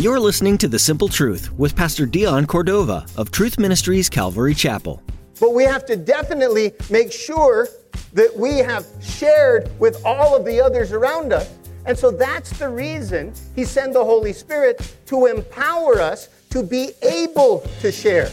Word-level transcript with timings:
You're 0.00 0.18
listening 0.18 0.56
to 0.58 0.68
The 0.68 0.78
Simple 0.78 1.10
Truth 1.10 1.52
with 1.58 1.76
Pastor 1.76 2.06
Dion 2.06 2.46
Cordova 2.46 3.04
of 3.18 3.30
Truth 3.30 3.58
Ministries 3.58 4.08
Calvary 4.08 4.54
Chapel. 4.54 5.02
But 5.38 5.52
we 5.52 5.64
have 5.64 5.84
to 5.84 5.96
definitely 5.96 6.72
make 6.88 7.12
sure 7.12 7.68
that 8.14 8.34
we 8.34 8.56
have 8.56 8.86
shared 9.02 9.70
with 9.78 10.02
all 10.06 10.34
of 10.34 10.46
the 10.46 10.58
others 10.58 10.92
around 10.92 11.34
us. 11.34 11.50
And 11.84 11.98
so 11.98 12.10
that's 12.10 12.58
the 12.58 12.70
reason 12.70 13.34
he 13.54 13.66
sent 13.66 13.92
the 13.92 14.02
Holy 14.02 14.32
Spirit 14.32 14.96
to 15.06 15.26
empower 15.26 16.00
us 16.00 16.30
to 16.48 16.62
be 16.62 16.92
able 17.02 17.60
to 17.80 17.92
share. 17.92 18.30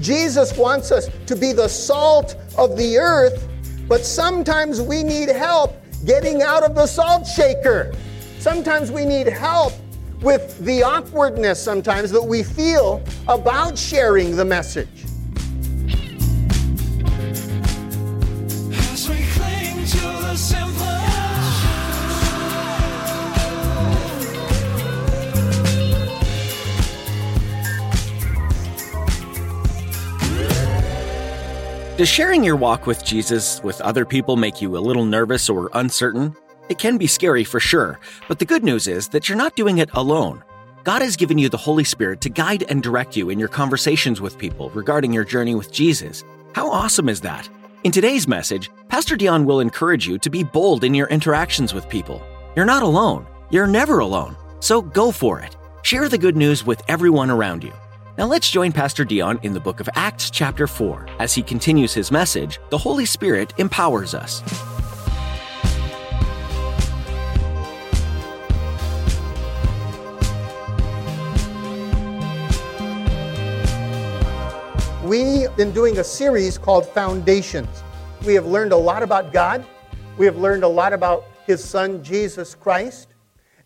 Jesus 0.00 0.56
wants 0.56 0.90
us 0.92 1.08
to 1.26 1.36
be 1.36 1.52
the 1.52 1.68
salt 1.68 2.36
of 2.58 2.76
the 2.76 2.98
earth, 2.98 3.48
but 3.88 4.04
sometimes 4.04 4.80
we 4.80 5.02
need 5.02 5.28
help 5.28 5.76
getting 6.04 6.42
out 6.42 6.62
of 6.62 6.74
the 6.74 6.86
salt 6.86 7.26
shaker. 7.26 7.92
Sometimes 8.38 8.90
we 8.90 9.04
need 9.04 9.26
help 9.26 9.72
with 10.20 10.58
the 10.64 10.82
awkwardness 10.82 11.62
sometimes 11.62 12.10
that 12.10 12.22
we 12.22 12.42
feel 12.42 13.02
about 13.28 13.78
sharing 13.78 14.36
the 14.36 14.44
message. 14.44 15.04
As 18.72 19.08
we 19.08 19.16
cling 19.32 19.86
to 19.86 20.00
the 20.22 20.36
Does 32.04 32.10
sharing 32.10 32.44
your 32.44 32.56
walk 32.56 32.86
with 32.86 33.02
Jesus 33.02 33.62
with 33.62 33.80
other 33.80 34.04
people 34.04 34.36
make 34.36 34.60
you 34.60 34.76
a 34.76 34.78
little 34.78 35.06
nervous 35.06 35.48
or 35.48 35.70
uncertain? 35.72 36.36
It 36.68 36.76
can 36.76 36.98
be 36.98 37.06
scary 37.06 37.44
for 37.44 37.60
sure, 37.60 37.98
but 38.28 38.38
the 38.38 38.44
good 38.44 38.62
news 38.62 38.86
is 38.86 39.08
that 39.08 39.26
you're 39.26 39.38
not 39.38 39.56
doing 39.56 39.78
it 39.78 39.88
alone. 39.94 40.44
God 40.82 41.00
has 41.00 41.16
given 41.16 41.38
you 41.38 41.48
the 41.48 41.56
Holy 41.56 41.82
Spirit 41.82 42.20
to 42.20 42.28
guide 42.28 42.64
and 42.68 42.82
direct 42.82 43.16
you 43.16 43.30
in 43.30 43.38
your 43.38 43.48
conversations 43.48 44.20
with 44.20 44.36
people 44.36 44.68
regarding 44.74 45.14
your 45.14 45.24
journey 45.24 45.54
with 45.54 45.72
Jesus. 45.72 46.24
How 46.54 46.70
awesome 46.70 47.08
is 47.08 47.22
that? 47.22 47.48
In 47.84 47.90
today's 47.90 48.28
message, 48.28 48.70
Pastor 48.88 49.16
Dion 49.16 49.46
will 49.46 49.60
encourage 49.60 50.06
you 50.06 50.18
to 50.18 50.28
be 50.28 50.44
bold 50.44 50.84
in 50.84 50.92
your 50.92 51.08
interactions 51.08 51.72
with 51.72 51.88
people. 51.88 52.20
You're 52.54 52.66
not 52.66 52.82
alone. 52.82 53.26
You're 53.48 53.66
never 53.66 54.00
alone. 54.00 54.36
So 54.60 54.82
go 54.82 55.10
for 55.10 55.40
it. 55.40 55.56
Share 55.80 56.10
the 56.10 56.18
good 56.18 56.36
news 56.36 56.66
with 56.66 56.82
everyone 56.86 57.30
around 57.30 57.64
you. 57.64 57.72
Now 58.16 58.26
let's 58.26 58.48
join 58.48 58.70
Pastor 58.70 59.04
Dion 59.04 59.40
in 59.42 59.54
the 59.54 59.60
book 59.60 59.80
of 59.80 59.88
Acts, 59.96 60.30
chapter 60.30 60.68
4. 60.68 61.08
As 61.18 61.34
he 61.34 61.42
continues 61.42 61.92
his 61.92 62.12
message, 62.12 62.60
the 62.70 62.78
Holy 62.78 63.04
Spirit 63.04 63.52
empowers 63.58 64.14
us. 64.14 64.40
We've 75.02 75.54
been 75.56 75.72
doing 75.72 75.98
a 75.98 76.04
series 76.04 76.56
called 76.56 76.86
Foundations. 76.86 77.82
We 78.24 78.34
have 78.34 78.46
learned 78.46 78.70
a 78.70 78.76
lot 78.76 79.02
about 79.02 79.32
God. 79.32 79.66
We 80.18 80.26
have 80.26 80.36
learned 80.36 80.62
a 80.62 80.68
lot 80.68 80.92
about 80.92 81.24
His 81.48 81.64
Son, 81.64 82.00
Jesus 82.04 82.54
Christ. 82.54 83.08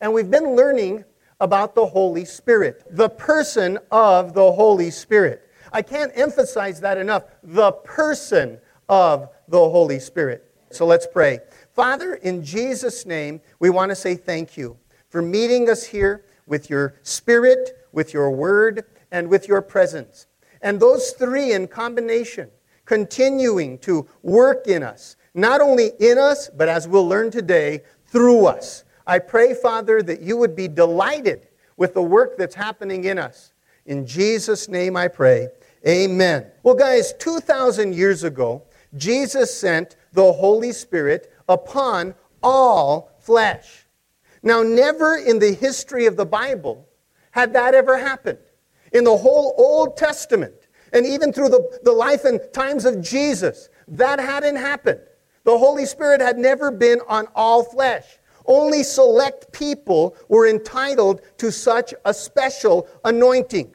And 0.01 0.11
we've 0.15 0.31
been 0.31 0.57
learning 0.57 1.05
about 1.41 1.75
the 1.75 1.87
Holy 1.87 2.25
Spirit, 2.25 2.85
the 2.91 3.09
person 3.09 3.79
of 3.91 4.35
the 4.35 4.53
Holy 4.53 4.91
Spirit. 4.91 5.49
I 5.73 5.83
can't 5.83 6.13
emphasize 6.15 6.81
that 6.81 6.99
enough. 6.99 7.25
The 7.43 7.73
person 7.73 8.59
of 8.89 9.29
the 9.49 9.59
Holy 9.59 10.01
Spirit. 10.01 10.45
So 10.71 10.87
let's 10.87 11.07
pray. 11.07 11.41
Father, 11.73 12.15
in 12.15 12.45
Jesus' 12.45 13.07
name, 13.07 13.41
we 13.61 13.71
want 13.71 13.91
to 13.91 13.97
say 13.97 14.15
thank 14.15 14.57
you 14.57 14.77
for 15.09 15.23
meeting 15.23 15.71
us 15.71 15.85
here 15.85 16.25
with 16.47 16.69
your 16.69 16.95
Spirit, 17.03 17.87
with 17.93 18.13
your 18.13 18.31
Word, 18.31 18.85
and 19.11 19.29
with 19.29 19.49
your 19.49 19.63
presence. 19.63 20.27
And 20.61 20.81
those 20.81 21.13
three 21.13 21.53
in 21.53 21.69
combination, 21.69 22.51
continuing 22.85 23.79
to 23.79 24.07
work 24.23 24.67
in 24.67 24.83
us, 24.83 25.17
not 25.35 25.61
only 25.61 25.93
in 26.01 26.19
us, 26.19 26.51
but 26.55 26.69
as 26.69 26.89
we'll 26.89 27.07
learn 27.07 27.31
today, 27.31 27.83
through 28.07 28.47
us. 28.47 28.85
I 29.09 29.19
pray, 29.19 29.55
Father, 29.55 30.03
that 30.03 30.21
you 30.21 30.37
would 30.37 30.55
be 30.55 30.69
delighted 30.69 31.49
with 31.79 31.95
the 31.95 32.03
work 32.03 32.37
that's 32.37 32.55
happening 32.55 33.05
in 33.05 33.19
us. 33.19 33.55
In 33.87 34.07
Jesus' 34.07 34.69
name 34.69 34.99
I 34.99 35.09
pray. 35.09 35.49
Amen. 35.87 36.45
Well, 36.63 36.75
guys, 36.75 37.15
2,000 37.15 37.95
years 37.95 38.23
ago, 38.23 38.65
Jesus 38.97 39.59
sent 39.59 39.97
the 40.13 40.31
Holy 40.35 40.73
Spirit 40.73 41.33
upon 41.49 42.15
all 42.43 43.11
flesh. 43.19 43.87
Now, 44.43 44.63
never 44.63 45.17
in 45.17 45.39
the 45.39 45.53
history 45.53 46.05
of 46.05 46.19
the 46.19 46.27
Bible 46.27 46.87
had 47.31 47.55
that 47.55 47.75
ever 47.75 47.97
happened. 47.97 48.39
In 48.93 49.05
the 49.05 49.17
whole 49.17 49.55
Old 49.57 49.97
Testament, 49.97 50.55
and 50.93 51.07
even 51.07 51.33
through 51.33 51.49
the, 51.49 51.81
the 51.83 51.93
life 51.93 52.27
and 52.27 52.41
times 52.53 52.85
of 52.85 53.01
Jesus, 53.01 53.71
that 53.89 54.19
hadn't 54.19 54.57
happened. 54.57 55.01
The 55.45 55.57
Holy 55.57 55.87
Spirit 55.87 56.21
had 56.21 56.37
never 56.37 56.71
been 56.71 57.01
on 57.09 57.27
all 57.35 57.63
flesh. 57.63 58.05
Only 58.49 58.83
select 58.83 59.53
people 59.53 60.17
were 60.29 60.49
entitled 60.49 61.21
to 61.37 61.53
such 61.53 61.95
a 62.05 62.15
special 62.15 62.89
anointing. 63.05 63.75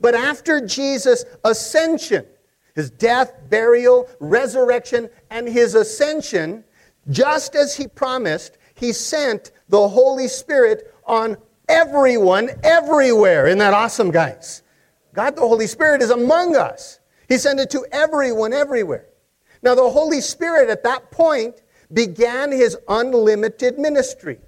But 0.00 0.14
after 0.14 0.66
Jesus' 0.66 1.24
ascension, 1.44 2.26
his 2.74 2.90
death, 2.90 3.32
burial, 3.48 4.08
resurrection, 4.18 5.08
and 5.30 5.48
his 5.48 5.74
ascension, 5.74 6.64
just 7.08 7.54
as 7.54 7.76
he 7.76 7.86
promised, 7.86 8.58
he 8.74 8.92
sent 8.92 9.52
the 9.68 9.88
Holy 9.88 10.26
Spirit 10.26 10.92
on 11.06 11.36
everyone, 11.68 12.50
everywhere. 12.64 13.46
Isn't 13.46 13.58
that 13.58 13.74
awesome, 13.74 14.10
guys? 14.10 14.62
God 15.12 15.36
the 15.36 15.42
Holy 15.42 15.66
Spirit 15.66 16.02
is 16.02 16.10
among 16.10 16.56
us. 16.56 16.98
He 17.28 17.38
sent 17.38 17.60
it 17.60 17.70
to 17.70 17.86
everyone, 17.92 18.52
everywhere. 18.52 19.06
Now, 19.62 19.74
the 19.74 19.88
Holy 19.88 20.20
Spirit 20.20 20.68
at 20.68 20.82
that 20.82 21.10
point 21.10 21.62
began 21.92 22.52
his 22.52 22.76
unlimited 22.88 23.78
ministry. 23.78 24.38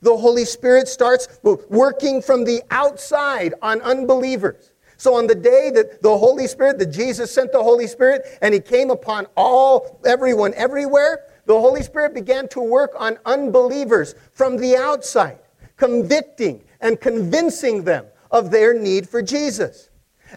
The 0.00 0.16
Holy 0.16 0.44
Spirit 0.44 0.88
starts 0.88 1.28
working 1.42 2.22
from 2.22 2.44
the 2.44 2.62
outside 2.70 3.54
on 3.62 3.80
unbelievers. 3.82 4.72
So 4.96 5.14
on 5.14 5.26
the 5.26 5.34
day 5.34 5.70
that 5.74 6.02
the 6.02 6.16
Holy 6.16 6.46
Spirit, 6.46 6.78
that 6.78 6.92
Jesus 6.92 7.32
sent 7.32 7.52
the 7.52 7.62
Holy 7.62 7.86
Spirit 7.86 8.38
and 8.40 8.54
he 8.54 8.60
came 8.60 8.90
upon 8.90 9.26
all, 9.36 10.00
everyone, 10.04 10.54
everywhere, 10.54 11.24
the 11.46 11.58
Holy 11.58 11.82
Spirit 11.82 12.14
began 12.14 12.48
to 12.48 12.60
work 12.60 12.92
on 12.98 13.18
unbelievers 13.24 14.14
from 14.32 14.56
the 14.56 14.76
outside, 14.76 15.40
convicting 15.76 16.62
and 16.80 17.00
convincing 17.00 17.84
them 17.84 18.06
of 18.30 18.50
their 18.50 18.78
need 18.78 19.08
for 19.08 19.22
Jesus. 19.22 19.90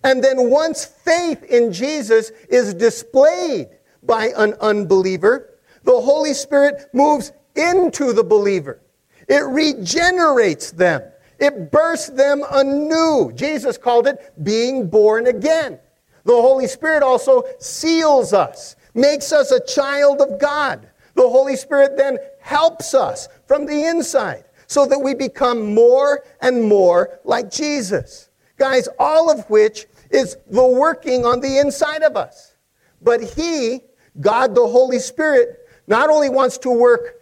And 0.03 0.23
then 0.23 0.49
once 0.49 0.85
faith 0.85 1.43
in 1.43 1.71
Jesus 1.71 2.31
is 2.49 2.73
displayed 2.73 3.69
by 4.03 4.31
an 4.35 4.53
unbeliever, 4.61 5.54
the 5.85 6.01
Holy 6.01 6.33
Spirit 6.33 6.89
moves 6.93 7.31
into 7.55 8.11
the 8.11 8.23
believer. 8.23 8.81
It 9.27 9.43
regenerates 9.45 10.71
them. 10.71 11.01
It 11.39 11.71
bursts 11.71 12.09
them 12.09 12.43
anew. 12.51 13.31
Jesus 13.33 13.77
called 13.77 14.07
it 14.07 14.33
being 14.43 14.89
born 14.89 15.27
again. 15.27 15.79
The 16.23 16.33
Holy 16.33 16.67
Spirit 16.67 17.03
also 17.03 17.43
seals 17.59 18.33
us, 18.33 18.75
makes 18.93 19.31
us 19.31 19.51
a 19.51 19.65
child 19.65 20.21
of 20.21 20.39
God. 20.39 20.89
The 21.13 21.29
Holy 21.29 21.55
Spirit 21.55 21.97
then 21.97 22.17
helps 22.39 22.93
us 22.93 23.27
from 23.47 23.65
the 23.65 23.85
inside 23.85 24.45
so 24.67 24.85
that 24.85 24.99
we 24.99 25.13
become 25.13 25.73
more 25.73 26.23
and 26.41 26.63
more 26.63 27.19
like 27.23 27.51
Jesus. 27.51 28.29
Guys, 28.57 28.87
all 28.99 29.29
of 29.29 29.47
which 29.49 29.85
is 30.09 30.37
the 30.49 30.67
working 30.67 31.25
on 31.25 31.39
the 31.41 31.59
inside 31.59 32.01
of 32.01 32.15
us. 32.15 32.55
But 33.01 33.21
He, 33.21 33.81
God 34.19 34.55
the 34.55 34.67
Holy 34.67 34.99
Spirit, 34.99 35.64
not 35.87 36.09
only 36.09 36.29
wants 36.29 36.57
to 36.59 36.71
work 36.71 37.21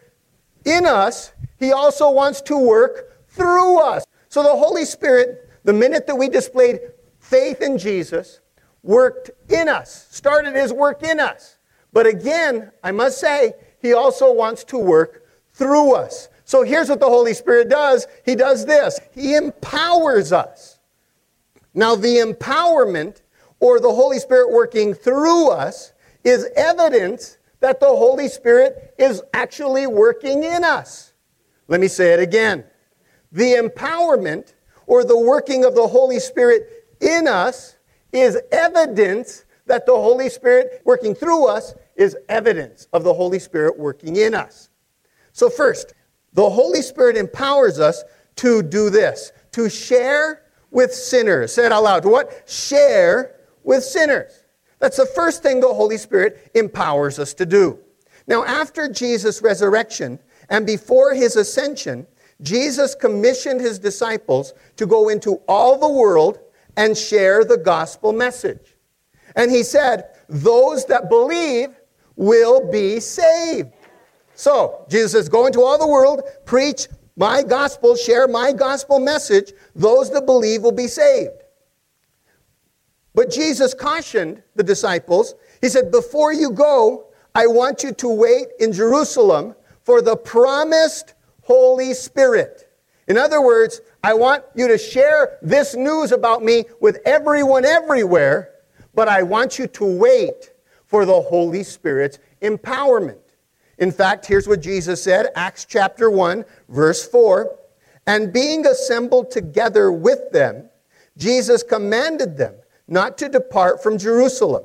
in 0.65 0.85
us, 0.85 1.33
He 1.59 1.71
also 1.71 2.11
wants 2.11 2.41
to 2.43 2.57
work 2.57 3.27
through 3.27 3.79
us. 3.79 4.05
So 4.29 4.43
the 4.43 4.49
Holy 4.49 4.85
Spirit, 4.85 5.49
the 5.63 5.73
minute 5.73 6.07
that 6.07 6.15
we 6.15 6.29
displayed 6.29 6.79
faith 7.19 7.61
in 7.61 7.77
Jesus, 7.77 8.39
worked 8.81 9.31
in 9.49 9.69
us, 9.69 10.07
started 10.11 10.55
His 10.55 10.73
work 10.73 11.03
in 11.03 11.19
us. 11.19 11.57
But 11.91 12.07
again, 12.07 12.71
I 12.83 12.91
must 12.91 13.19
say, 13.19 13.53
He 13.79 13.93
also 13.93 14.33
wants 14.33 14.63
to 14.65 14.77
work 14.77 15.25
through 15.53 15.95
us. 15.95 16.29
So 16.45 16.63
here's 16.63 16.89
what 16.89 16.99
the 16.99 17.07
Holy 17.07 17.33
Spirit 17.33 17.69
does 17.69 18.07
He 18.25 18.35
does 18.35 18.65
this 18.65 18.99
He 19.13 19.35
empowers 19.35 20.31
us. 20.31 20.79
Now, 21.73 21.95
the 21.95 22.17
empowerment 22.17 23.21
or 23.59 23.79
the 23.79 23.93
Holy 23.93 24.19
Spirit 24.19 24.51
working 24.51 24.93
through 24.93 25.49
us 25.49 25.93
is 26.23 26.49
evidence 26.55 27.37
that 27.63 27.79
the 27.79 27.87
Holy 27.87 28.27
Spirit 28.27 28.93
is 28.99 29.23
actually 29.33 29.87
working 29.87 30.43
in 30.43 30.65
us. 30.65 31.13
Let 31.69 31.79
me 31.79 31.87
say 31.87 32.11
it 32.11 32.19
again. 32.19 32.65
The 33.31 33.53
empowerment 33.53 34.53
or 34.85 35.05
the 35.05 35.17
working 35.17 35.63
of 35.63 35.73
the 35.73 35.87
Holy 35.87 36.19
Spirit 36.19 36.85
in 36.99 37.25
us 37.25 37.77
is 38.11 38.37
evidence 38.51 39.45
that 39.65 39.85
the 39.85 39.93
Holy 39.93 40.27
Spirit 40.27 40.81
working 40.83 41.15
through 41.15 41.47
us 41.47 41.73
is 41.95 42.17
evidence 42.27 42.89
of 42.91 43.05
the 43.05 43.13
Holy 43.13 43.39
Spirit 43.39 43.79
working 43.79 44.17
in 44.17 44.33
us. 44.35 44.67
So, 45.31 45.49
first, 45.49 45.93
the 46.33 46.49
Holy 46.49 46.81
Spirit 46.81 47.15
empowers 47.15 47.79
us 47.79 48.03
to 48.35 48.61
do 48.61 48.89
this 48.89 49.31
to 49.53 49.69
share 49.69 50.43
with 50.69 50.93
sinners. 50.93 51.53
Say 51.53 51.65
it 51.65 51.71
out 51.71 51.83
loud. 51.83 52.03
What? 52.03 52.43
Share 52.45 53.37
with 53.63 53.85
sinners. 53.85 54.42
That's 54.83 54.97
the 54.97 55.05
first 55.05 55.41
thing 55.41 55.61
the 55.61 55.73
Holy 55.73 55.95
Spirit 55.95 56.51
empowers 56.55 57.17
us 57.17 57.33
to 57.35 57.45
do. 57.45 57.79
Now, 58.27 58.43
after 58.43 58.89
Jesus' 58.89 59.41
resurrection 59.41 60.19
and 60.49 60.67
before 60.67 61.13
his 61.13 61.37
ascension, 61.37 62.05
Jesus 62.41 62.93
commissioned 62.93 63.61
his 63.61 63.79
disciples 63.79 64.53
to 64.75 64.85
go 64.85 65.07
into 65.07 65.35
all 65.47 65.79
the 65.79 65.87
world 65.87 66.39
and 66.75 66.97
share 66.97 67.45
the 67.45 67.57
gospel 67.57 68.11
message. 68.11 68.75
And 69.37 69.49
he 69.49 69.63
said, 69.63 70.17
Those 70.27 70.85
that 70.87 71.07
believe 71.07 71.69
will 72.17 72.69
be 72.69 72.99
saved. 72.99 73.71
So, 74.35 74.85
Jesus 74.89 75.13
says, 75.13 75.29
Go 75.29 75.45
into 75.45 75.61
all 75.61 75.77
the 75.77 75.87
world, 75.87 76.23
preach 76.43 76.87
my 77.15 77.41
gospel, 77.41 77.95
share 77.95 78.27
my 78.27 78.51
gospel 78.51 78.99
message. 78.99 79.53
Those 79.77 80.11
that 80.11 80.25
believe 80.25 80.61
will 80.61 80.73
be 80.73 80.89
saved. 80.89 81.42
But 83.15 83.31
Jesus 83.31 83.73
cautioned 83.73 84.41
the 84.55 84.63
disciples. 84.63 85.35
He 85.61 85.69
said, 85.69 85.91
Before 85.91 86.33
you 86.33 86.51
go, 86.51 87.07
I 87.35 87.47
want 87.47 87.83
you 87.83 87.91
to 87.93 88.09
wait 88.09 88.47
in 88.59 88.73
Jerusalem 88.73 89.55
for 89.83 90.01
the 90.01 90.15
promised 90.15 91.13
Holy 91.41 91.93
Spirit. 91.93 92.69
In 93.07 93.17
other 93.17 93.41
words, 93.41 93.81
I 94.03 94.13
want 94.13 94.43
you 94.55 94.67
to 94.67 94.77
share 94.77 95.37
this 95.41 95.75
news 95.75 96.11
about 96.11 96.43
me 96.43 96.65
with 96.79 96.99
everyone 97.05 97.65
everywhere, 97.65 98.51
but 98.95 99.07
I 99.07 99.23
want 99.23 99.59
you 99.59 99.67
to 99.67 99.85
wait 99.85 100.51
for 100.85 101.05
the 101.05 101.21
Holy 101.21 101.63
Spirit's 101.63 102.19
empowerment. 102.41 103.17
In 103.77 103.91
fact, 103.91 104.25
here's 104.25 104.47
what 104.47 104.61
Jesus 104.61 105.03
said 105.03 105.27
Acts 105.35 105.65
chapter 105.65 106.09
1, 106.09 106.45
verse 106.69 107.07
4. 107.07 107.59
And 108.05 108.33
being 108.33 108.65
assembled 108.65 109.31
together 109.31 109.91
with 109.91 110.31
them, 110.31 110.69
Jesus 111.17 111.63
commanded 111.63 112.37
them 112.37 112.55
not 112.93 113.17
to 113.17 113.27
depart 113.27 113.81
from 113.81 113.97
Jerusalem, 113.97 114.63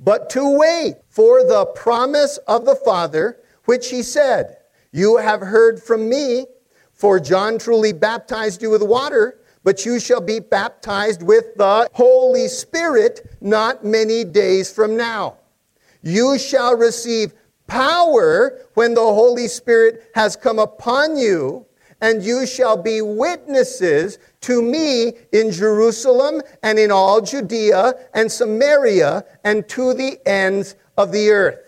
but 0.00 0.28
to 0.30 0.58
wait 0.58 0.96
for 1.08 1.46
the 1.46 1.64
promise 1.74 2.38
of 2.48 2.66
the 2.66 2.74
Father, 2.74 3.38
which 3.64 3.88
he 3.88 4.02
said, 4.02 4.56
You 4.90 5.16
have 5.16 5.40
heard 5.40 5.80
from 5.80 6.08
me, 6.08 6.46
for 6.92 7.20
John 7.20 7.58
truly 7.58 7.92
baptized 7.92 8.60
you 8.60 8.70
with 8.70 8.82
water, 8.82 9.38
but 9.64 9.86
you 9.86 10.00
shall 10.00 10.20
be 10.20 10.40
baptized 10.40 11.22
with 11.22 11.54
the 11.56 11.88
Holy 11.92 12.48
Spirit 12.48 13.36
not 13.40 13.84
many 13.84 14.24
days 14.24 14.72
from 14.72 14.96
now. 14.96 15.36
You 16.02 16.38
shall 16.38 16.76
receive 16.76 17.32
power 17.68 18.58
when 18.74 18.94
the 18.94 19.00
Holy 19.00 19.46
Spirit 19.46 20.10
has 20.16 20.34
come 20.34 20.58
upon 20.58 21.16
you, 21.16 21.64
and 22.00 22.24
you 22.24 22.44
shall 22.44 22.76
be 22.76 23.00
witnesses 23.00 24.18
to 24.42 24.62
me 24.62 25.12
in 25.32 25.50
Jerusalem 25.50 26.42
and 26.62 26.78
in 26.78 26.90
all 26.90 27.20
Judea 27.20 27.94
and 28.14 28.30
Samaria 28.30 29.24
and 29.44 29.68
to 29.70 29.94
the 29.94 30.18
ends 30.26 30.76
of 30.96 31.12
the 31.12 31.30
earth. 31.30 31.58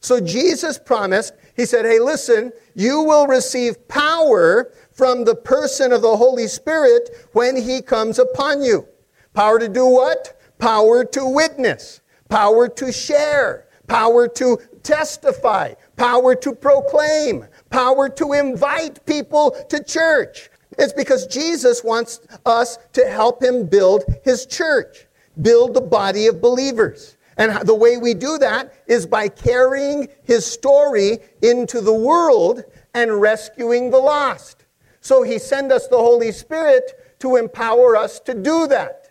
So 0.00 0.20
Jesus 0.20 0.78
promised, 0.78 1.34
He 1.56 1.66
said, 1.66 1.84
Hey, 1.84 1.98
listen, 1.98 2.52
you 2.74 3.02
will 3.02 3.26
receive 3.26 3.88
power 3.88 4.72
from 4.92 5.24
the 5.24 5.34
person 5.34 5.92
of 5.92 6.02
the 6.02 6.16
Holy 6.16 6.46
Spirit 6.46 7.28
when 7.32 7.56
He 7.56 7.82
comes 7.82 8.18
upon 8.18 8.62
you. 8.62 8.86
Power 9.34 9.58
to 9.58 9.68
do 9.68 9.86
what? 9.86 10.40
Power 10.58 11.04
to 11.04 11.26
witness, 11.26 12.00
power 12.28 12.68
to 12.68 12.92
share, 12.92 13.66
power 13.86 14.28
to 14.28 14.58
testify, 14.82 15.74
power 15.96 16.34
to 16.36 16.54
proclaim, 16.54 17.46
power 17.70 18.08
to 18.08 18.32
invite 18.32 19.04
people 19.06 19.56
to 19.68 19.82
church. 19.82 20.50
It's 20.78 20.92
because 20.92 21.26
Jesus 21.26 21.82
wants 21.82 22.20
us 22.44 22.78
to 22.92 23.06
help 23.06 23.42
him 23.42 23.66
build 23.66 24.04
his 24.24 24.46
church, 24.46 25.06
build 25.40 25.74
the 25.74 25.80
body 25.80 26.26
of 26.26 26.40
believers. 26.40 27.16
And 27.38 27.66
the 27.66 27.74
way 27.74 27.98
we 27.98 28.14
do 28.14 28.38
that 28.38 28.72
is 28.86 29.06
by 29.06 29.28
carrying 29.28 30.08
his 30.24 30.46
story 30.46 31.18
into 31.42 31.80
the 31.80 31.94
world 31.94 32.64
and 32.94 33.20
rescuing 33.20 33.90
the 33.90 33.98
lost. 33.98 34.64
So 35.00 35.22
he 35.22 35.38
sent 35.38 35.70
us 35.70 35.86
the 35.86 35.98
Holy 35.98 36.32
Spirit 36.32 37.18
to 37.20 37.36
empower 37.36 37.96
us 37.96 38.20
to 38.20 38.34
do 38.34 38.66
that. 38.68 39.10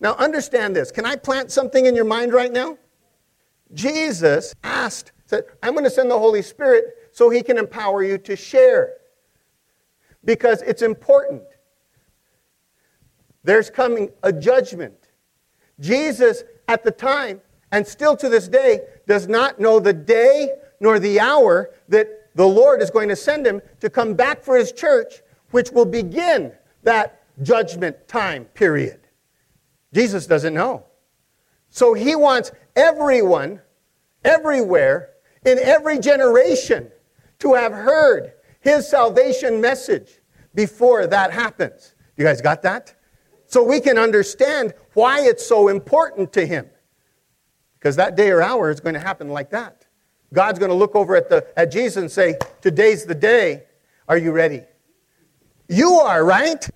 Now 0.00 0.14
understand 0.14 0.74
this. 0.74 0.90
Can 0.90 1.06
I 1.06 1.16
plant 1.16 1.50
something 1.50 1.86
in 1.86 1.94
your 1.94 2.04
mind 2.04 2.32
right 2.32 2.52
now? 2.52 2.76
Jesus 3.74 4.54
asked, 4.64 5.12
said, 5.26 5.44
I'm 5.62 5.72
going 5.72 5.84
to 5.84 5.90
send 5.90 6.10
the 6.10 6.18
Holy 6.18 6.42
Spirit 6.42 7.10
so 7.12 7.30
he 7.30 7.42
can 7.42 7.58
empower 7.58 8.02
you 8.02 8.18
to 8.18 8.34
share. 8.34 8.94
Because 10.24 10.62
it's 10.62 10.82
important. 10.82 11.42
There's 13.44 13.70
coming 13.70 14.10
a 14.22 14.32
judgment. 14.32 15.08
Jesus, 15.80 16.44
at 16.68 16.84
the 16.84 16.90
time, 16.90 17.40
and 17.72 17.86
still 17.86 18.16
to 18.16 18.28
this 18.28 18.48
day, 18.48 18.80
does 19.06 19.26
not 19.26 19.58
know 19.58 19.80
the 19.80 19.92
day 19.92 20.50
nor 20.80 20.98
the 20.98 21.18
hour 21.18 21.70
that 21.88 22.30
the 22.34 22.46
Lord 22.46 22.82
is 22.82 22.90
going 22.90 23.08
to 23.08 23.16
send 23.16 23.46
him 23.46 23.60
to 23.80 23.90
come 23.90 24.14
back 24.14 24.42
for 24.42 24.56
his 24.56 24.72
church, 24.72 25.22
which 25.50 25.70
will 25.70 25.84
begin 25.84 26.52
that 26.82 27.22
judgment 27.42 28.08
time 28.08 28.44
period. 28.46 29.00
Jesus 29.92 30.26
doesn't 30.26 30.54
know. 30.54 30.84
So 31.70 31.94
he 31.94 32.16
wants 32.16 32.52
everyone, 32.76 33.60
everywhere, 34.24 35.10
in 35.44 35.58
every 35.58 35.98
generation 35.98 36.90
to 37.40 37.54
have 37.54 37.72
heard 37.72 38.32
his 38.62 38.88
salvation 38.88 39.60
message 39.60 40.20
before 40.54 41.06
that 41.06 41.32
happens. 41.32 41.94
You 42.16 42.24
guys 42.24 42.40
got 42.40 42.62
that? 42.62 42.94
So 43.46 43.62
we 43.62 43.80
can 43.80 43.98
understand 43.98 44.72
why 44.94 45.20
it's 45.20 45.44
so 45.44 45.68
important 45.68 46.32
to 46.34 46.46
him. 46.46 46.66
Because 47.78 47.96
that 47.96 48.16
day 48.16 48.30
or 48.30 48.40
hour 48.40 48.70
is 48.70 48.80
going 48.80 48.94
to 48.94 49.00
happen 49.00 49.28
like 49.28 49.50
that. 49.50 49.86
God's 50.32 50.58
going 50.58 50.70
to 50.70 50.74
look 50.76 50.94
over 50.94 51.16
at, 51.16 51.28
the, 51.28 51.46
at 51.56 51.70
Jesus 51.70 52.00
and 52.00 52.10
say, 52.10 52.36
Today's 52.60 53.04
the 53.04 53.14
day. 53.14 53.64
Are 54.08 54.16
you 54.16 54.32
ready? 54.32 54.62
You 55.68 55.94
are, 55.94 56.24
right? 56.24 56.66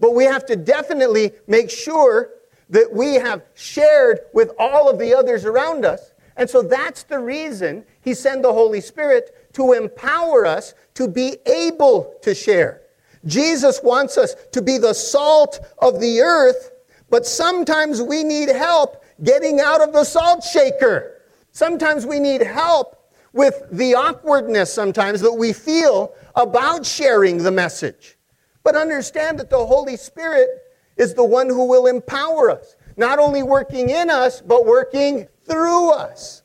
But 0.00 0.14
we 0.14 0.24
have 0.24 0.46
to 0.46 0.56
definitely 0.56 1.32
make 1.46 1.70
sure 1.70 2.30
that 2.70 2.92
we 2.92 3.14
have 3.14 3.42
shared 3.54 4.20
with 4.32 4.50
all 4.58 4.88
of 4.90 4.98
the 4.98 5.14
others 5.14 5.44
around 5.44 5.84
us. 5.84 6.12
And 6.36 6.48
so 6.50 6.62
that's 6.62 7.04
the 7.04 7.18
reason 7.18 7.84
he 8.00 8.14
sent 8.14 8.42
the 8.42 8.52
Holy 8.52 8.80
Spirit 8.80 9.43
to 9.54 9.72
empower 9.72 10.46
us 10.46 10.74
to 10.94 11.08
be 11.08 11.36
able 11.46 12.14
to 12.22 12.34
share. 12.34 12.82
Jesus 13.24 13.80
wants 13.82 14.18
us 14.18 14.34
to 14.52 14.60
be 14.60 14.78
the 14.78 14.92
salt 14.92 15.60
of 15.78 16.00
the 16.00 16.20
earth, 16.20 16.72
but 17.10 17.26
sometimes 17.26 18.02
we 18.02 18.22
need 18.22 18.48
help 18.48 19.04
getting 19.22 19.60
out 19.60 19.80
of 19.80 19.92
the 19.92 20.04
salt 20.04 20.42
shaker. 20.44 21.22
Sometimes 21.52 22.04
we 22.04 22.20
need 22.20 22.42
help 22.42 23.10
with 23.32 23.64
the 23.72 23.94
awkwardness 23.94 24.72
sometimes 24.72 25.20
that 25.20 25.32
we 25.32 25.52
feel 25.52 26.14
about 26.36 26.84
sharing 26.84 27.38
the 27.38 27.50
message. 27.50 28.16
But 28.62 28.76
understand 28.76 29.38
that 29.38 29.50
the 29.50 29.64
Holy 29.64 29.96
Spirit 29.96 30.48
is 30.96 31.14
the 31.14 31.24
one 31.24 31.48
who 31.48 31.66
will 31.66 31.86
empower 31.86 32.50
us, 32.50 32.76
not 32.96 33.18
only 33.18 33.42
working 33.42 33.90
in 33.90 34.10
us, 34.10 34.40
but 34.40 34.66
working 34.66 35.26
through 35.44 35.90
us. 35.90 36.42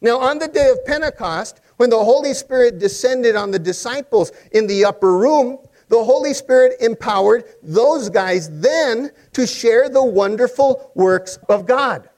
Now, 0.00 0.18
on 0.18 0.38
the 0.38 0.48
day 0.48 0.68
of 0.68 0.84
Pentecost, 0.84 1.60
when 1.76 1.90
the 1.90 2.02
Holy 2.02 2.34
Spirit 2.34 2.78
descended 2.78 3.36
on 3.36 3.50
the 3.50 3.58
disciples 3.58 4.32
in 4.52 4.66
the 4.66 4.84
upper 4.84 5.16
room, 5.16 5.58
the 5.88 6.02
Holy 6.02 6.34
Spirit 6.34 6.76
empowered 6.80 7.44
those 7.62 8.08
guys 8.08 8.48
then 8.60 9.10
to 9.32 9.46
share 9.46 9.88
the 9.88 10.04
wonderful 10.04 10.90
works 10.94 11.38
of 11.48 11.66
God. 11.66 12.08